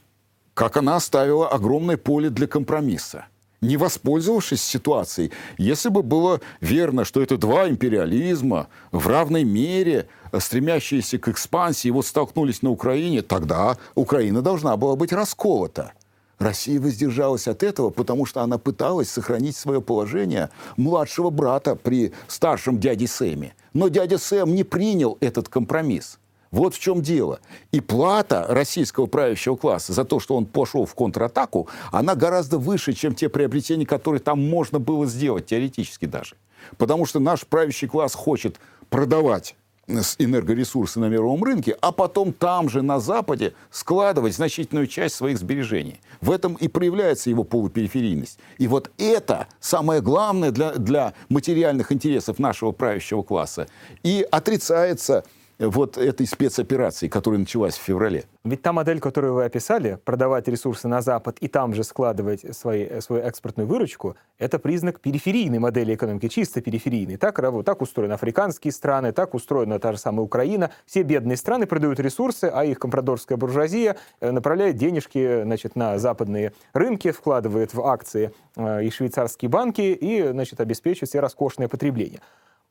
[0.55, 3.27] как она оставила огромное поле для компромисса,
[3.61, 5.33] не воспользовавшись ситуацией.
[5.59, 10.09] Если бы было верно, что это два империализма в равной мере,
[10.39, 15.93] стремящиеся к экспансии, вот столкнулись на Украине, тогда Украина должна была быть расколота–
[16.39, 22.79] Россия воздержалась от этого, потому что она пыталась сохранить свое положение младшего брата при старшем
[22.79, 23.55] дяде Сэме.
[23.73, 26.19] Но дядя Сэм не принял этот компромисс.
[26.51, 27.41] Вот в чем дело.
[27.73, 32.93] И плата российского правящего класса за то, что он пошел в контратаку, она гораздо выше,
[32.93, 36.37] чем те приобретения, которые там можно было сделать, теоретически даже.
[36.79, 39.57] Потому что наш правящий класс хочет продавать
[39.87, 46.01] энергоресурсы на мировом рынке, а потом там же, на Западе, складывать значительную часть своих сбережений.
[46.21, 48.39] В этом и проявляется его полупериферийность.
[48.59, 53.69] И вот это самое главное для, для материальных интересов нашего правящего класса.
[54.03, 55.25] И отрицается
[55.59, 58.25] вот этой спецоперации, которая началась в феврале.
[58.45, 63.01] Ведь та модель, которую вы описали, продавать ресурсы на Запад и там же складывать свои,
[63.01, 67.17] свою экспортную выручку, это признак периферийной модели экономики, чисто периферийной.
[67.17, 70.71] Так, так устроены африканские страны, так устроена та же самая Украина.
[70.87, 76.53] Все бедные страны продают ресурсы, а их компрадорская буржуазия э, направляет денежки значит, на западные
[76.73, 82.21] рынки, вкладывает в акции э, и швейцарские банки и значит, обеспечивает все роскошное потребление.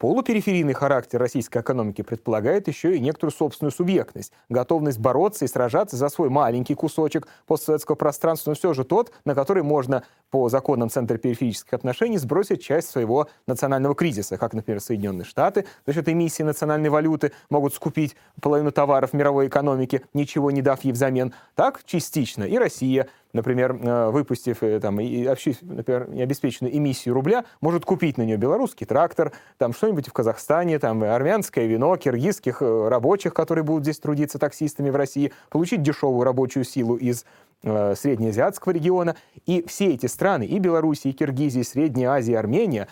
[0.04, 6.10] Полупериферийный характер российской экономики предполагает еще и некоторую собственную субъектность, готовность бороться и сражаться за
[6.10, 11.18] свой маленький кусочек постсоветского пространства, но все же тот, на который можно по законам Центра
[11.18, 16.90] периферических отношений сбросить часть своего национального кризиса, как, например, Соединенные Штаты за счет эмиссии национальной
[16.90, 21.34] валюты могут скупить половину товаров мировой экономики, ничего не дав ей взамен.
[21.56, 25.28] Так частично и Россия например, э, выпустив э, там, и,
[25.62, 31.04] например, необеспеченную эмиссию рубля, может купить на нее белорусский трактор, там что-нибудь в Казахстане, там
[31.04, 36.64] армянское вино, киргизских э, рабочих, которые будут здесь трудиться таксистами в России, получить дешевую рабочую
[36.64, 37.26] силу из
[37.64, 39.16] э, среднеазиатского региона.
[39.46, 42.88] И все эти страны, и Белоруссия, и Киргизия, и Средняя Азия, и Армения,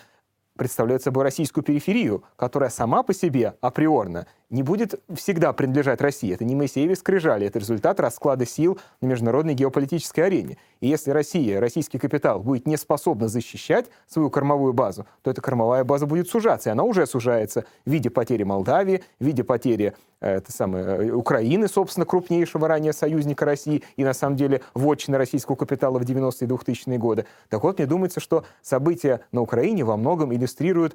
[0.56, 6.32] представляют собой российскую периферию, которая сама по себе априорно не будет всегда принадлежать России.
[6.32, 10.58] Это не Моисееве скрижали, это результат расклада сил на международной геополитической арене.
[10.80, 15.84] И если Россия, российский капитал будет не способна защищать свою кормовую базу, то эта кормовая
[15.84, 20.36] база будет сужаться, и она уже сужается в виде потери Молдавии, в виде потери э,
[20.36, 25.56] это самое, э, Украины, собственно, крупнейшего ранее союзника России, и на самом деле вотчина российского
[25.56, 27.24] капитала в 90-е и 2000-е годы.
[27.48, 30.94] Так вот, мне думается, что события на Украине во многом иллюстрируют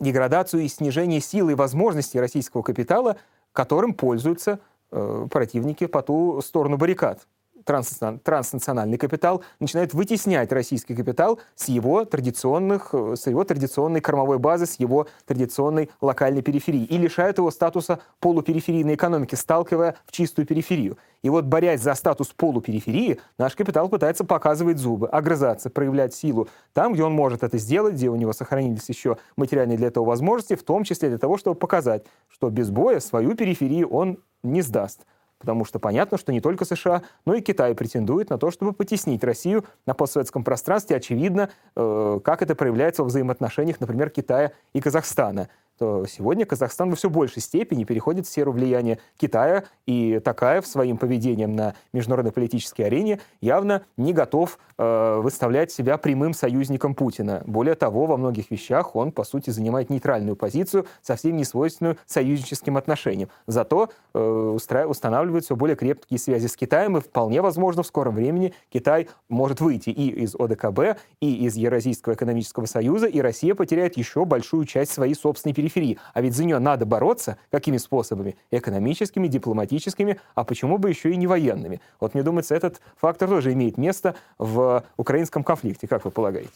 [0.00, 3.16] деградацию и снижение силы и возможностей российского капитала,
[3.52, 7.26] которым пользуются э, противники по ту сторону баррикад
[7.66, 14.76] транснациональный капитал начинает вытеснять российский капитал с его традиционных, с его традиционной кормовой базы, с
[14.76, 20.96] его традиционной локальной периферии и лишает его статуса полупериферийной экономики, сталкивая в чистую периферию.
[21.22, 26.92] И вот, борясь за статус полупериферии, наш капитал пытается показывать зубы, огрызаться, проявлять силу там,
[26.92, 30.62] где он может это сделать, где у него сохранились еще материальные для этого возможности, в
[30.62, 35.04] том числе для того, чтобы показать, что без боя свою периферию он не сдаст
[35.46, 39.22] потому что понятно, что не только США, но и Китай претендует на то, чтобы потеснить
[39.22, 40.96] Россию на постсоветском пространстве.
[40.96, 45.48] Очевидно, э, как это проявляется в взаимоотношениях, например, Китая и Казахстана
[45.78, 50.96] то сегодня Казахстан во все большей степени переходит в сферу влияния Китая, и Такаев своим
[50.96, 57.42] поведением на международной политической арене явно не готов э, выставлять себя прямым союзником Путина.
[57.46, 62.76] Более того, во многих вещах он, по сути, занимает нейтральную позицию, совсем не свойственную союзническим
[62.76, 63.28] отношениям.
[63.46, 68.54] Зато э, устанавливает все более крепкие связи с Китаем, и вполне возможно, в скором времени
[68.70, 74.24] Китай может выйти и из ОДКБ, и из Евразийского экономического союза, и Россия потеряет еще
[74.24, 75.98] большую часть своей собственной периферии периферии.
[76.14, 77.36] А ведь за нее надо бороться.
[77.50, 78.36] Какими способами?
[78.50, 81.80] Экономическими, дипломатическими, а почему бы еще и не военными?
[82.00, 85.86] Вот мне думается, этот фактор тоже имеет место в украинском конфликте.
[85.86, 86.50] Как вы полагаете?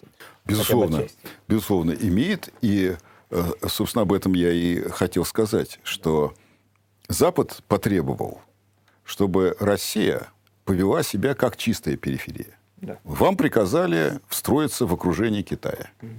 [0.47, 1.07] Безусловно.
[1.49, 2.53] Безусловно, имеет.
[2.61, 2.97] И,
[3.31, 6.33] э, собственно, об этом я и хотел сказать, что
[7.09, 8.41] Запад потребовал,
[9.05, 10.29] чтобы Россия
[10.65, 12.57] повела себя как чистая периферия.
[12.77, 12.99] Да.
[13.05, 15.91] Вам приказали встроиться в окружение Китая.
[16.01, 16.11] Угу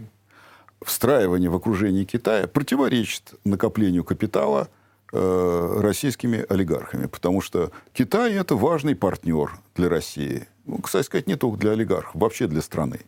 [0.84, 4.70] встраивание в окружение Китая противоречит накоплению капитала
[5.12, 10.48] э, российскими олигархами, потому что Китай это важный партнер для России.
[10.66, 13.02] Ну, кстати сказать, не только для олигархов, вообще для страны.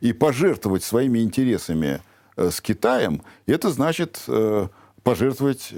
[0.00, 2.00] И пожертвовать своими интересами
[2.36, 4.68] э, с Китаем, это значит э,
[5.02, 5.72] пожертвовать,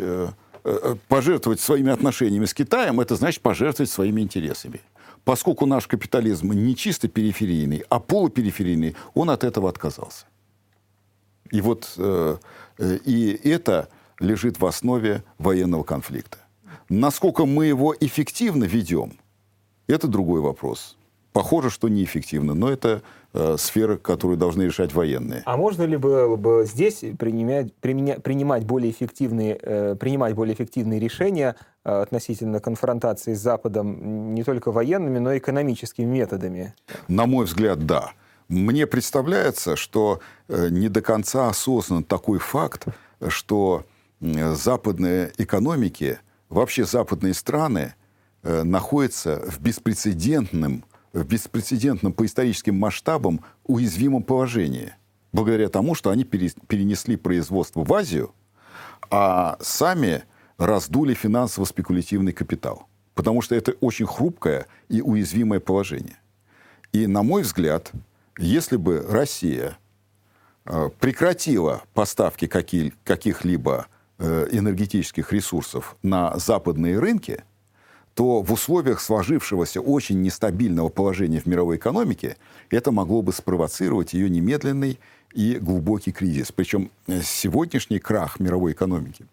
[1.06, 4.80] пожертвовать своими отношениями с Китаем, это значит пожертвовать своими интересами.
[5.24, 10.26] Поскольку наш капитализм не чисто периферийный, а полупериферийный, он от этого отказался.
[11.52, 12.36] И вот э,
[12.78, 13.88] э, и это
[14.18, 16.38] лежит в основе военного конфликта.
[16.88, 19.12] Насколько мы его эффективно ведем,
[19.86, 20.96] это другой вопрос.
[21.32, 25.42] Похоже, что неэффективно, но это э, сфера, которую должны решать военные.
[25.46, 31.00] А можно ли было бы здесь принимать, применя, принимать, более эффективные, э, принимать более эффективные
[31.00, 36.74] решения э, относительно конфронтации с Западом не только военными, но и экономическими методами?
[37.08, 38.12] На мой взгляд, да.
[38.48, 42.86] Мне представляется, что э, не до конца осознан такой факт,
[43.28, 43.84] что
[44.20, 46.18] западные экономики
[46.48, 47.94] вообще западные страны
[48.42, 54.94] э, находятся в беспрецедентном, в беспрецедентном по историческим масштабам уязвимом положении.
[55.32, 58.34] Благодаря тому, что они перенесли производство в Азию,
[59.10, 60.24] а сами
[60.58, 62.86] раздули финансово-спекулятивный капитал.
[63.14, 66.16] Потому что это очень хрупкое и уязвимое положение.
[66.92, 67.92] И, на мой взгляд,
[68.38, 69.78] если бы Россия
[70.64, 73.86] э, прекратила поставки каких-либо
[74.18, 77.44] э, энергетических ресурсов на западные рынки,
[78.14, 82.36] то в условиях сложившегося очень нестабильного положения в мировой экономике
[82.70, 84.98] это могло бы спровоцировать ее немедленный
[85.32, 86.52] и глубокий кризис.
[86.52, 89.26] Причем э, сегодняшний крах мировой экономики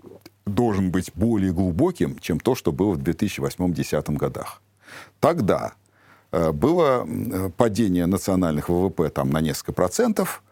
[0.46, 4.62] должен быть более глубоким, чем то, что было в 2008-2010 годах.
[5.20, 5.74] Тогда
[6.32, 7.08] было
[7.58, 10.44] падение национальных ВВП там, на несколько процентов.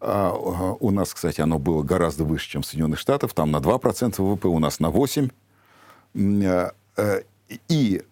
[0.00, 3.32] А, у нас, кстати, оно было гораздо выше, чем в Соединенных Штатах.
[3.32, 5.30] Там на 2% ВВП, у нас на 8%.
[6.14, 7.22] Э, э,
[7.68, 8.02] и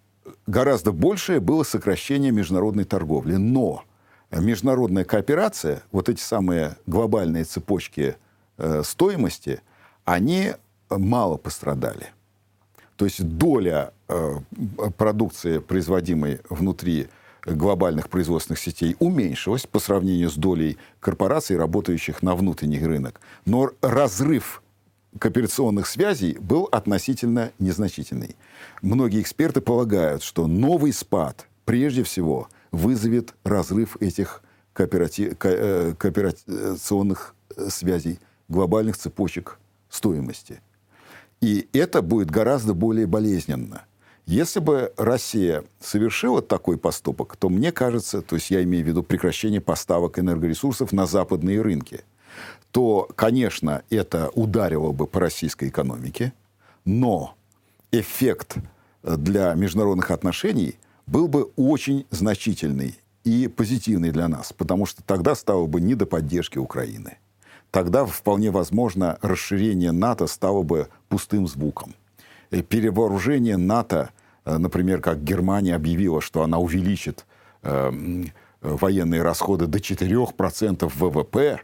[0.47, 3.37] гораздо большее было сокращение международной торговли.
[3.37, 3.85] Но
[4.31, 8.17] международная кооперация, вот эти самые глобальные цепочки
[8.83, 9.63] стоимости,
[10.05, 10.53] они
[10.91, 12.09] мало пострадали.
[12.97, 14.37] То есть доля э,
[14.97, 17.09] продукции, производимой внутри
[17.45, 23.21] глобальных производственных сетей, уменьшилась по сравнению с долей корпораций, работающих на внутренний рынок.
[23.47, 24.63] Но разрыв
[25.19, 28.37] кооперационных связей был относительно незначительный.
[28.83, 34.43] Многие эксперты полагают, что новый спад прежде всего вызовет разрыв этих
[34.73, 35.37] кооперати...
[35.43, 37.35] Э, кооперационных
[37.69, 40.61] связей, глобальных цепочек стоимости–
[41.41, 43.85] и это будет гораздо более болезненно.
[44.29, 49.03] Если бы Россия совершила такой поступок, то мне кажется, то есть я имею в виду
[49.03, 52.03] прекращение поставок энергоресурсов на западные рынки,
[52.71, 56.35] то, конечно, это ударило бы по российской экономике,
[56.85, 57.37] но
[57.91, 58.59] эффект
[59.03, 60.75] для международных отношений
[61.07, 66.05] был бы очень значительный и позитивный для нас, потому что тогда стало бы не до
[66.05, 67.17] поддержки Украины
[67.71, 71.95] тогда вполне возможно расширение НАТО стало бы пустым звуком.
[72.51, 74.18] И перевооружение НАТО, э,
[74.57, 77.27] например, как Германия объявила, что она увеличит
[77.63, 78.25] э,
[78.61, 81.61] военные расходы до 4% ВВП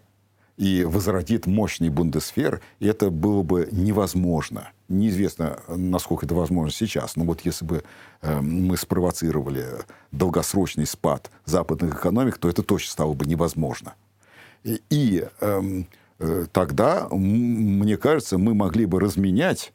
[0.56, 4.70] и возродит мощный бундесфер, это было бы невозможно.
[4.88, 7.84] Неизвестно, насколько это возможно сейчас, но вот если бы
[8.20, 9.66] э, мы спровоцировали
[10.12, 13.94] долгосрочный спад западных экономик, то это точно стало бы невозможно.
[14.62, 15.86] И эм,
[16.18, 19.72] э, тогда, мне кажется, мы могли бы разменять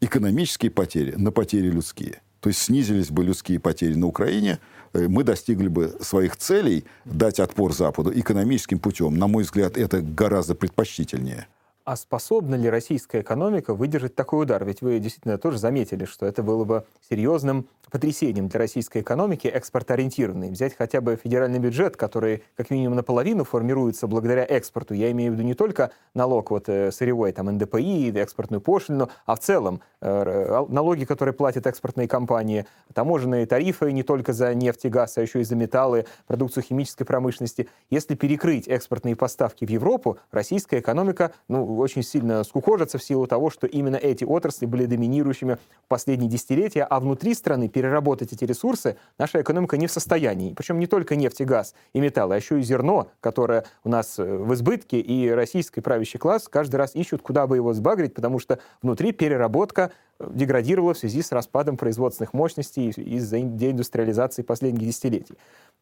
[0.00, 2.20] экономические потери на потери людские.
[2.40, 4.58] То есть снизились бы людские потери на Украине,
[4.92, 9.16] э, мы достигли бы своих целей дать отпор Западу экономическим путем.
[9.16, 11.48] На мой взгляд, это гораздо предпочтительнее.
[11.88, 14.62] А способна ли российская экономика выдержать такой удар?
[14.62, 20.50] Ведь вы действительно тоже заметили, что это было бы серьезным потрясением для российской экономики, экспортоориентированной.
[20.50, 24.92] Взять хотя бы федеральный бюджет, который как минимум наполовину формируется благодаря экспорту.
[24.92, 29.36] Я имею в виду не только налог вот, э, сырьевой, там, НДПИ, экспортную пошлину, а
[29.36, 34.88] в целом э, налоги, которые платят экспортные компании, таможенные тарифы не только за нефть и
[34.90, 37.68] газ, а еще и за металлы, продукцию химической промышленности.
[37.88, 43.50] Если перекрыть экспортные поставки в Европу, российская экономика ну, очень сильно скукожится в силу того,
[43.50, 48.96] что именно эти отрасли были доминирующими в последние десятилетия, а внутри страны переработать эти ресурсы
[49.18, 50.54] наша экономика не в состоянии.
[50.54, 54.18] Причем не только нефть и газ и металлы, а еще и зерно, которое у нас
[54.18, 58.38] э, в избытке, и российский правящий класс каждый раз ищут, куда бы его сбагрить, потому
[58.38, 65.36] что внутри переработка э, деградировала в связи с распадом производственных мощностей из-за деиндустриализации последних десятилетий.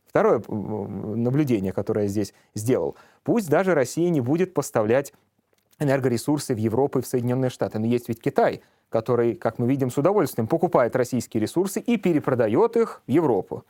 [0.08, 2.96] Второе наблюдение, которое я здесь сделал.
[3.22, 5.12] Пусть даже Россия не будет поставлять
[5.78, 7.78] энергоресурсы в Европу и в Соединенные Штаты.
[7.78, 12.76] Но есть ведь Китай, который, как мы видим, с удовольствием покупает российские ресурсы и перепродает
[12.76, 13.64] их в Европу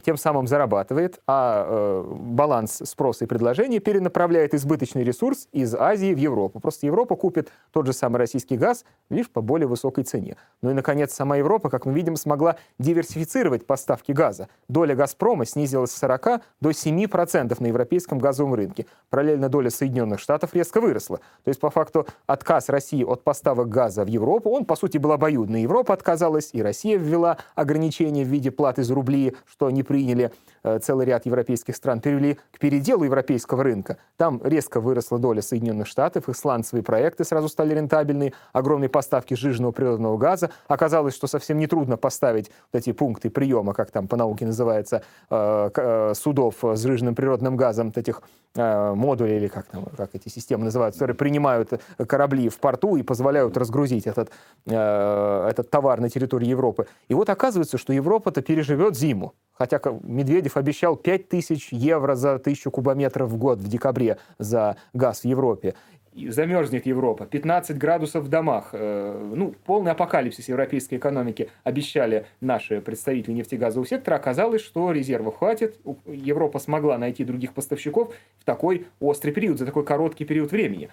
[0.00, 6.18] тем самым зарабатывает, а э, баланс спроса и предложения перенаправляет избыточный ресурс из Азии в
[6.18, 6.60] Европу.
[6.60, 10.36] Просто Европа купит тот же самый российский газ лишь по более высокой цене.
[10.62, 14.48] Ну и, наконец, сама Европа, как мы видим, смогла диверсифицировать поставки газа.
[14.68, 18.86] Доля «Газпрома» снизилась с 40 до 7% на европейском газовом рынке.
[19.10, 21.18] Параллельно доля Соединенных Штатов резко выросла.
[21.44, 25.12] То есть, по факту, отказ России от поставок газа в Европу, он, по сути, был
[25.12, 25.62] обоюдный.
[25.62, 30.30] Европа отказалась, и Россия ввела ограничения в виде платы за рубли, что не они приняли
[30.64, 33.96] Э, целый ряд европейских стран перевели к переделу европейского рынка.
[34.16, 39.72] Там резко выросла доля Соединенных Штатов, их сланцевые проекты сразу стали рентабельны, огромные поставки жиженного
[39.72, 40.50] природного газа.
[40.68, 45.70] Оказалось, что совсем нетрудно поставить вот эти пункты приема, как там по науке называется, э,
[45.74, 48.22] э, судов с жиженным природным газом, вот этих
[48.54, 51.72] модулей, или как, там, как эти системы называются, которые принимают
[52.06, 54.30] корабли в порту и позволяют разгрузить этот,
[54.66, 56.86] этот товар на территории Европы.
[57.08, 59.32] И вот оказывается, что Европа-то переживет зиму.
[59.62, 65.24] Хотя Медведев обещал 5000 евро за тысячу кубометров в год в декабре за газ в
[65.24, 65.74] Европе.
[66.16, 68.70] Замерзнет Европа, 15 градусов в домах.
[68.72, 74.16] Э, ну, полный апокалипсис европейской экономики обещали наши представители нефтегазового сектора.
[74.16, 75.78] Оказалось, что резервов хватит.
[76.06, 80.90] Европа смогла найти других поставщиков в такой острый период, за такой короткий период времени.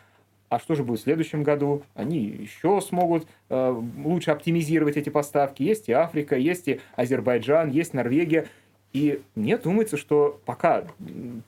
[0.50, 1.84] А что же будет в следующем году?
[1.94, 5.62] Они еще смогут э, лучше оптимизировать эти поставки.
[5.62, 8.48] Есть и Африка, есть и Азербайджан, есть Норвегия.
[8.92, 10.86] И мне думается, что пока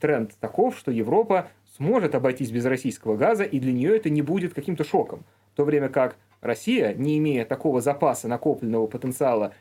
[0.00, 4.54] тренд таков, что Европа сможет обойтись без российского газа, и для нее это не будет
[4.54, 5.24] каким-то шоком.
[5.52, 9.52] В то время как Россия, не имея такого запаса накопленного потенциала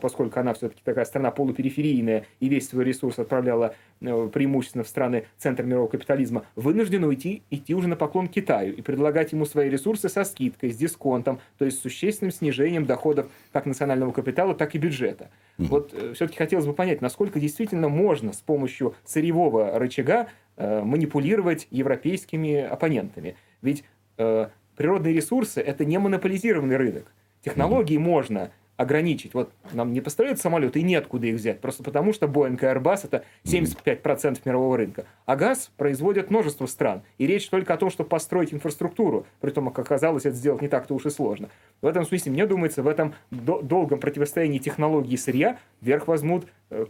[0.00, 5.26] поскольку она все-таки такая страна полупериферийная и весь свой ресурс отправляла э, преимущественно в страны
[5.38, 10.08] центра мирового капитализма, вынуждена уйти, идти уже на поклон Китаю и предлагать ему свои ресурсы
[10.08, 14.78] со скидкой, с дисконтом, то есть с существенным снижением доходов как национального капитала, так и
[14.78, 15.30] бюджета.
[15.58, 15.66] Mm-hmm.
[15.68, 21.66] Вот э, все-таки хотелось бы понять, насколько действительно можно с помощью сырьевого рычага э, манипулировать
[21.70, 23.36] европейскими оппонентами.
[23.62, 23.84] Ведь
[24.18, 27.12] э, природные ресурсы– это не монополизированный рынок.
[27.42, 28.00] Технологии mm-hmm.
[28.00, 29.34] можно ограничить.
[29.34, 31.60] Вот нам не поставляют самолеты, и неоткуда их взять.
[31.60, 35.06] Просто потому, что Boeing и Airbus это 75% мирового рынка.
[35.24, 37.02] А газ производят множество стран.
[37.18, 39.26] И речь только о том, чтобы построить инфраструктуру.
[39.40, 41.48] При том, как оказалось, это сделать не так-то уж и сложно.
[41.80, 46.86] В этом смысле, мне думается, в этом долгом противостоянии технологии и сырья вверх возьмут э,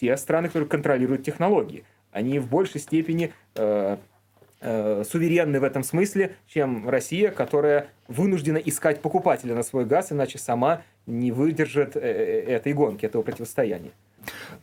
[0.00, 1.84] те страны, которые контролируют технологии.
[2.12, 3.96] Они в большей степени э,
[4.60, 10.38] э, суверенны в этом смысле, чем Россия, которая вынуждена искать покупателя на свой газ, иначе
[10.38, 13.92] сама не выдержит э, э, этой гонки, этого противостояния.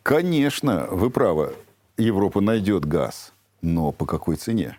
[0.03, 1.55] Конечно, вы правы.
[1.97, 4.77] Европа найдет газ, но по какой цене?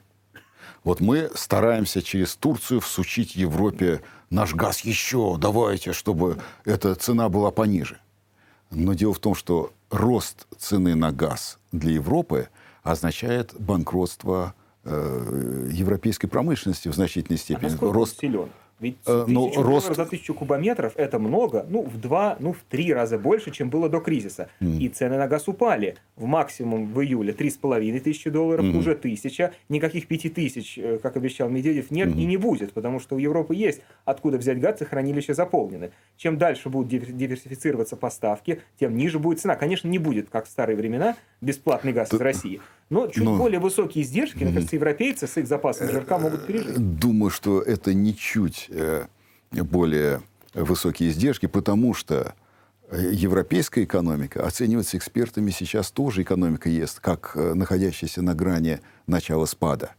[0.84, 4.00] Вот мы стараемся через Турцию всучить Европе
[4.30, 7.98] наш газ еще, давайте, чтобы эта цена была пониже.
[8.70, 12.48] Но дело в том, что рост цены на газ для Европы
[12.82, 14.54] означает банкротство
[14.84, 17.76] э, европейской промышленности в значительной степени.
[17.80, 18.48] А рост силен?
[18.80, 19.94] Ведь э, ну, рост...
[19.94, 23.88] за тысячу кубометров это много, ну, в два, ну, в три раза больше, чем было
[23.88, 24.48] до кризиса.
[24.60, 24.78] Mm.
[24.78, 25.96] И цены на газ упали.
[26.16, 28.76] В максимум в июле три с половиной тысячи долларов, mm.
[28.76, 29.52] уже тысяча.
[29.68, 32.20] Никаких пяти тысяч, э, как обещал Медведев, нет mm.
[32.20, 35.90] и не будет, потому что у Европы есть откуда взять газ, и хранилища заполнены.
[36.16, 39.56] Чем дальше будут диверсифицироваться поставки, тем ниже будет цена.
[39.56, 42.60] Конечно, не будет, как в старые времена, бесплатный газ из России.
[42.90, 46.98] Но чуть ну, более высокие издержки, мне кажется, европейцы с их запасом жирка могут пережить.
[46.98, 49.06] Думаю, что это ничуть э,
[49.52, 50.22] более
[50.54, 52.34] высокие издержки, потому что
[52.90, 59.46] э, европейская экономика оценивается экспертами сейчас тоже экономика есть, как э, находящаяся на грани начала
[59.46, 59.92] спада.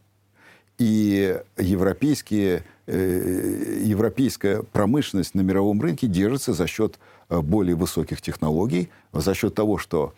[0.78, 6.98] И европейские, европейская промышленность на мировом рынке держится за счет
[7.28, 10.14] более высоких технологий, за счет того, что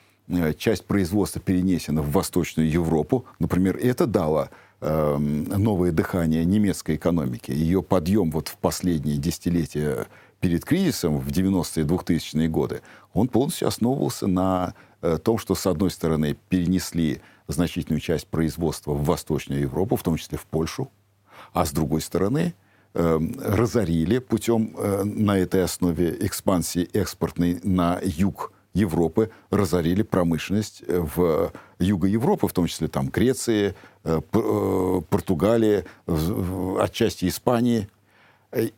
[0.58, 3.24] часть производства перенесена в Восточную Европу.
[3.40, 4.50] Например, это дало
[4.82, 7.50] э, новое дыхание немецкой экономики.
[7.50, 10.06] Ее подъем вот в последние десятилетия
[10.40, 12.82] перед кризисом, в 90-е 2000-е годы,
[13.14, 19.04] он полностью основывался на э, том, что, с одной стороны, перенесли значительную часть производства в
[19.04, 20.90] Восточную Европу, в том числе в Польшу,
[21.52, 22.54] а с другой стороны,
[22.94, 30.98] э, разорили путем э, на этой основе экспансии экспортной на юг Европы разорили промышленность э,
[30.98, 35.84] в Юго Европы, в том числе там Греции, э, э, Португалии,
[36.80, 37.88] отчасти Испании.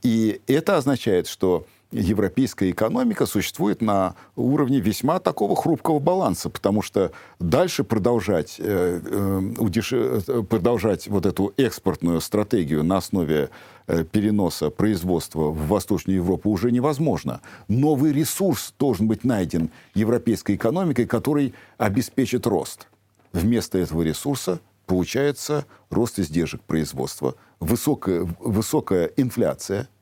[0.02, 7.12] И это означает, что европейская экономика существует на уровне весьма такого хрупкого баланса, потому что
[7.38, 13.50] дальше продолжать, э, э, продолжать вот эту экспортную стратегию на основе
[13.86, 17.40] э, переноса производства в Восточную Европу уже невозможно.
[17.68, 22.88] Новый ресурс должен быть найден европейской экономикой, который обеспечит рост.
[23.32, 29.88] Вместо этого ресурса получается рост издержек производства, высокая, высокая инфляция–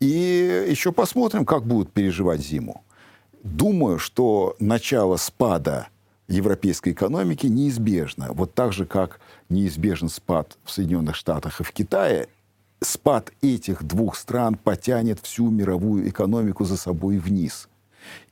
[0.00, 2.84] и еще посмотрим, как будут переживать зиму.
[3.42, 5.88] Думаю, что начало спада
[6.28, 8.32] европейской экономики неизбежно.
[8.32, 12.28] Вот так же, как неизбежен спад в Соединенных Штатах и в Китае,
[12.80, 17.68] спад этих двух стран потянет всю мировую экономику за собой вниз.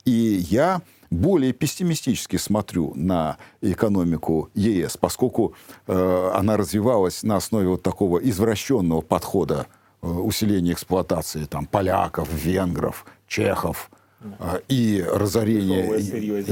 [0.03, 5.53] И я более пессимистически смотрю на экономику ЕС, поскольку
[5.87, 9.67] э, она развивалась на основе вот такого извращенного подхода
[10.05, 13.89] э, усиления эксплуатации там, поляков, венгров, чехов,
[14.21, 15.99] э, и разорение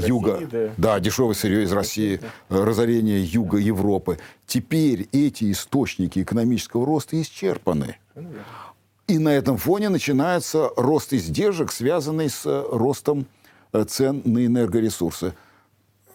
[0.08, 0.74] юга, России, да.
[0.78, 2.66] да, дешевое сырье из России, да.
[2.66, 4.20] разорение юга Европы.
[4.47, 7.97] Теперь эти источники экономического роста исчерпаны.
[9.08, 13.28] И на этом фоне начинается рост издержек, связанный с ростом
[13.74, 15.34] Э, цен на энергоресурсы.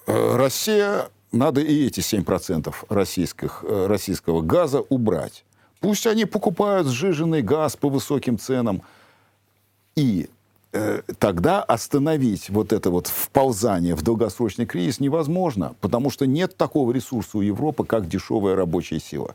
[0.07, 5.45] Э, Россия, надо и эти 7% российских, э, российского газа убрать.
[5.81, 8.83] Пусть они покупают сжиженный газ по высоким ценам.
[9.95, 10.29] И
[10.73, 16.93] э, тогда остановить вот это вот вползание в долгосрочный кризис невозможно, потому что нет такого
[16.93, 19.35] ресурса у Европы, как дешевая рабочая сила.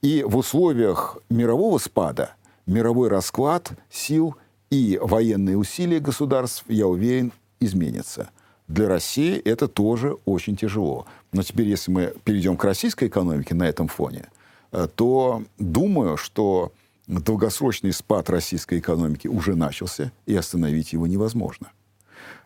[0.00, 2.34] И в условиях мирового спада
[2.66, 4.36] мировой расклад сил
[4.70, 8.30] и военные усилия государств, я уверен, изменятся.
[8.68, 11.06] Для России это тоже очень тяжело.
[11.32, 14.28] Но теперь, если мы перейдем к российской экономике на этом фоне,
[14.94, 16.72] то думаю, что
[17.06, 21.70] долгосрочный спад российской экономики уже начался, и остановить его невозможно.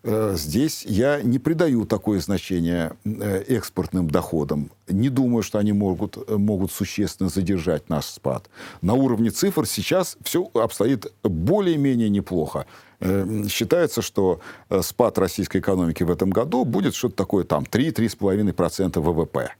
[0.03, 4.71] Э, здесь я не придаю такое значение э, экспортным доходам.
[4.89, 8.49] Не думаю, что они могут, э, могут существенно задержать наш спад.
[8.83, 12.67] На уровне цифр сейчас все обстоит более-менее неплохо.
[13.01, 14.41] Считается, что
[14.81, 19.51] спад российской экономики в этом году будет что-то такое там 3-3,5% ВВП.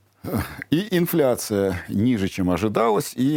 [0.71, 3.37] И инфляция ниже, чем ожидалось, и,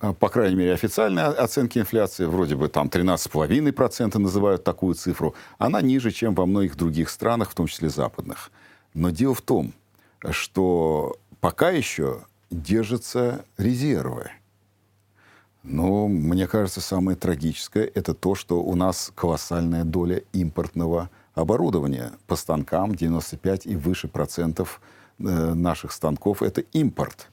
[0.00, 5.80] э, по крайней мере, официальные оценки инфляции, вроде бы там 13,5% называют такую цифру, она
[5.80, 8.50] ниже, чем во многих других странах, в том числе западных.
[8.94, 9.72] Но дело в том,
[10.30, 14.30] что пока еще держатся резервы.
[15.62, 22.36] Но мне кажется, самое трагическое– это то, что у нас колоссальная доля импортного оборудования по
[22.36, 24.80] станкам 95 и выше процентов–
[25.18, 27.28] наших станков– это импорт.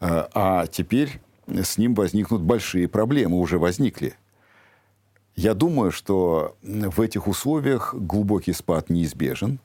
[0.00, 4.14] Э, а теперь с ним возникнут большие проблемы, уже возникли.
[5.36, 9.58] Я думаю, что в этих условиях глубокий спад неизбежен,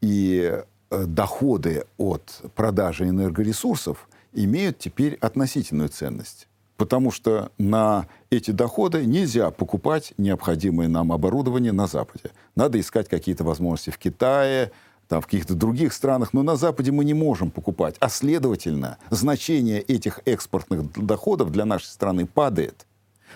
[0.00, 6.48] и э, доходы от продажи энергоресурсов имеют теперь относительную ценность.
[6.76, 12.30] Потому что на эти доходы нельзя покупать необходимое нам оборудование на Западе.
[12.56, 14.72] Надо искать какие-то возможности в Китае,
[15.12, 17.96] там, в каких-то других странах, но на Западе мы не можем покупать.
[18.00, 22.86] А следовательно, значение этих экспортных доходов для нашей страны падает.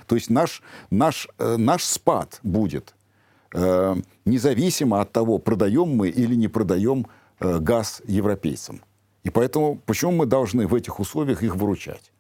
[0.06, 2.94] То есть наш, наш, э, наш спад будет
[3.52, 7.08] э, независимо от того, продаем мы или не продаем
[7.40, 8.80] э, газ европейцам.
[9.22, 12.10] И поэтому почему мы должны в этих условиях их выручать?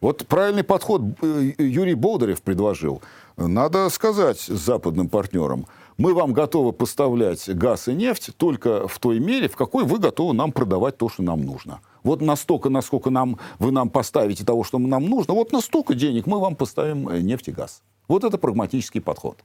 [0.00, 3.02] Вот правильный подход э, Юрий Болдырев предложил.
[3.36, 5.66] Надо сказать западным партнерам–
[5.98, 10.34] мы вам готовы поставлять газ и нефть только в той мере, в какой вы готовы
[10.34, 11.80] нам продавать то, что нам нужно.
[12.02, 16.38] Вот настолько, насколько нам, вы нам поставите того, что нам нужно, вот настолько денег мы
[16.38, 17.82] вам поставим э, нефть и газ.
[18.08, 19.38] Вот это прагматический подход.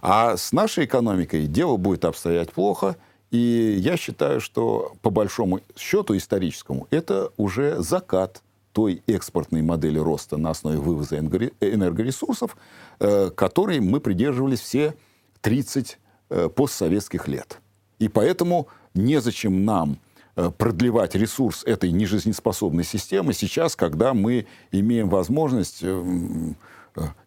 [0.00, 2.96] А с нашей экономикой дело будет обстоять плохо,
[3.30, 8.42] и я считаю, что по большому счету историческому это уже закат
[8.72, 12.56] той экспортной модели роста на основе вывоза энергоресурсов,
[13.00, 14.94] э, которой мы придерживались все
[15.40, 15.98] 30
[16.30, 17.60] э, постсоветских лет.
[17.98, 19.98] И поэтому незачем нам
[20.36, 26.54] э, продлевать ресурс этой нежизнеспособной системы сейчас, когда мы имеем возможность э,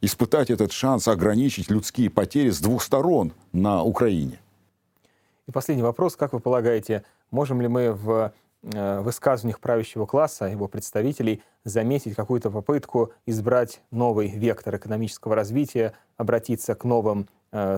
[0.01, 4.39] испытать этот шанс ограничить людские потери с двух сторон на Украине.
[5.47, 6.15] И последний вопрос.
[6.15, 8.33] Как вы полагаете, можем ли мы в
[8.63, 16.83] высказываниях правящего класса, его представителей, заметить какую-то попытку избрать новый вектор экономического развития, обратиться к
[16.83, 17.27] новым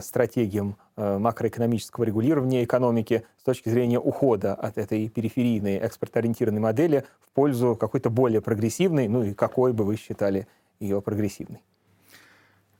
[0.02, 7.32] стратегиям э, макроэкономического регулирования экономики с точки зрения ухода от этой периферийной экспортоориентированной модели в
[7.34, 10.48] пользу какой-то более прогрессивной, ну и какой бы вы считали
[10.80, 11.60] ее прогрессивной?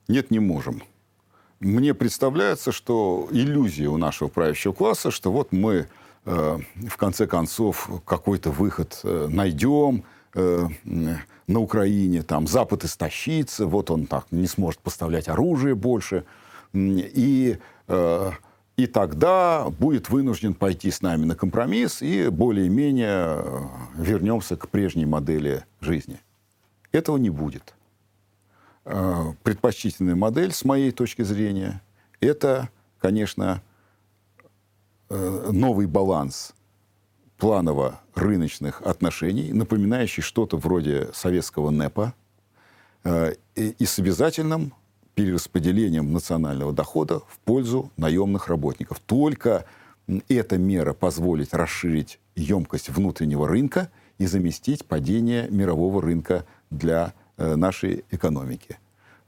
[0.06, 0.82] Нет, не можем.
[1.58, 5.88] Мне представляется, что иллюзия у нашего правящего класса, что вот мы
[6.26, 10.04] э, в конце концов какой-то выход э, найдем,
[10.34, 10.66] э,
[11.46, 16.24] на Украине, там Запад истощится, вот он так не сможет поставлять оружие больше–
[16.74, 18.30] и, э,
[18.76, 23.60] и тогда будет вынужден пойти с нами на компромисс и более-менее э,
[23.96, 26.20] вернемся к прежней модели жизни.
[26.92, 27.74] Этого не будет.
[28.84, 31.80] Э, предпочтительная модель, с моей точки зрения,
[32.20, 32.68] это,
[33.00, 33.62] конечно,
[35.10, 36.54] новый баланс
[37.36, 42.14] планово-рыночных отношений, напоминающий что-то вроде советского НЭПа,
[43.54, 44.72] и с обязательным
[45.14, 49.00] перераспределением национального дохода в пользу наемных работников.
[49.00, 49.64] Только
[50.28, 58.04] эта мера позволит расширить емкость внутреннего рынка и заместить падение мирового рынка для э, нашей
[58.10, 58.78] экономики.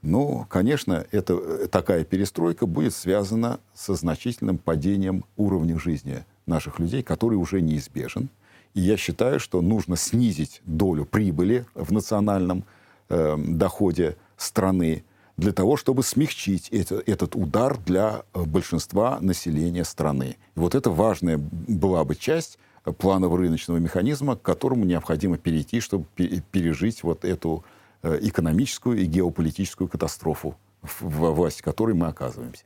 [0.03, 7.03] Ну, конечно, это, э, такая перестройка будет связана со значительным падением уровня жизни наших людей,
[7.03, 8.29] который уже неизбежен.
[8.75, 12.65] И я считаю, что нужно снизить долю прибыли в национальном
[13.09, 15.03] э, доходе страны
[15.37, 20.37] для того, чтобы смягчить это, этот удар для э, большинства населения страны.
[20.55, 22.59] И вот это важная была бы часть
[22.99, 27.65] планового рыночного механизма, к которому необходимо перейти, чтобы пережить вот эту
[28.03, 32.65] э, экономическую и геополитическую катастрофу, в власти которой мы оказываемся.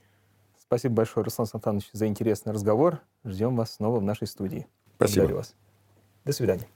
[0.61, 3.01] Спасибо большое, Руслан Сантанович, за интересный разговор.
[3.25, 4.69] Ждем вас снова в нашей студии.
[4.97, 5.23] Спасибо.
[5.23, 5.55] Благодарю вас.
[6.25, 6.69] До свидания.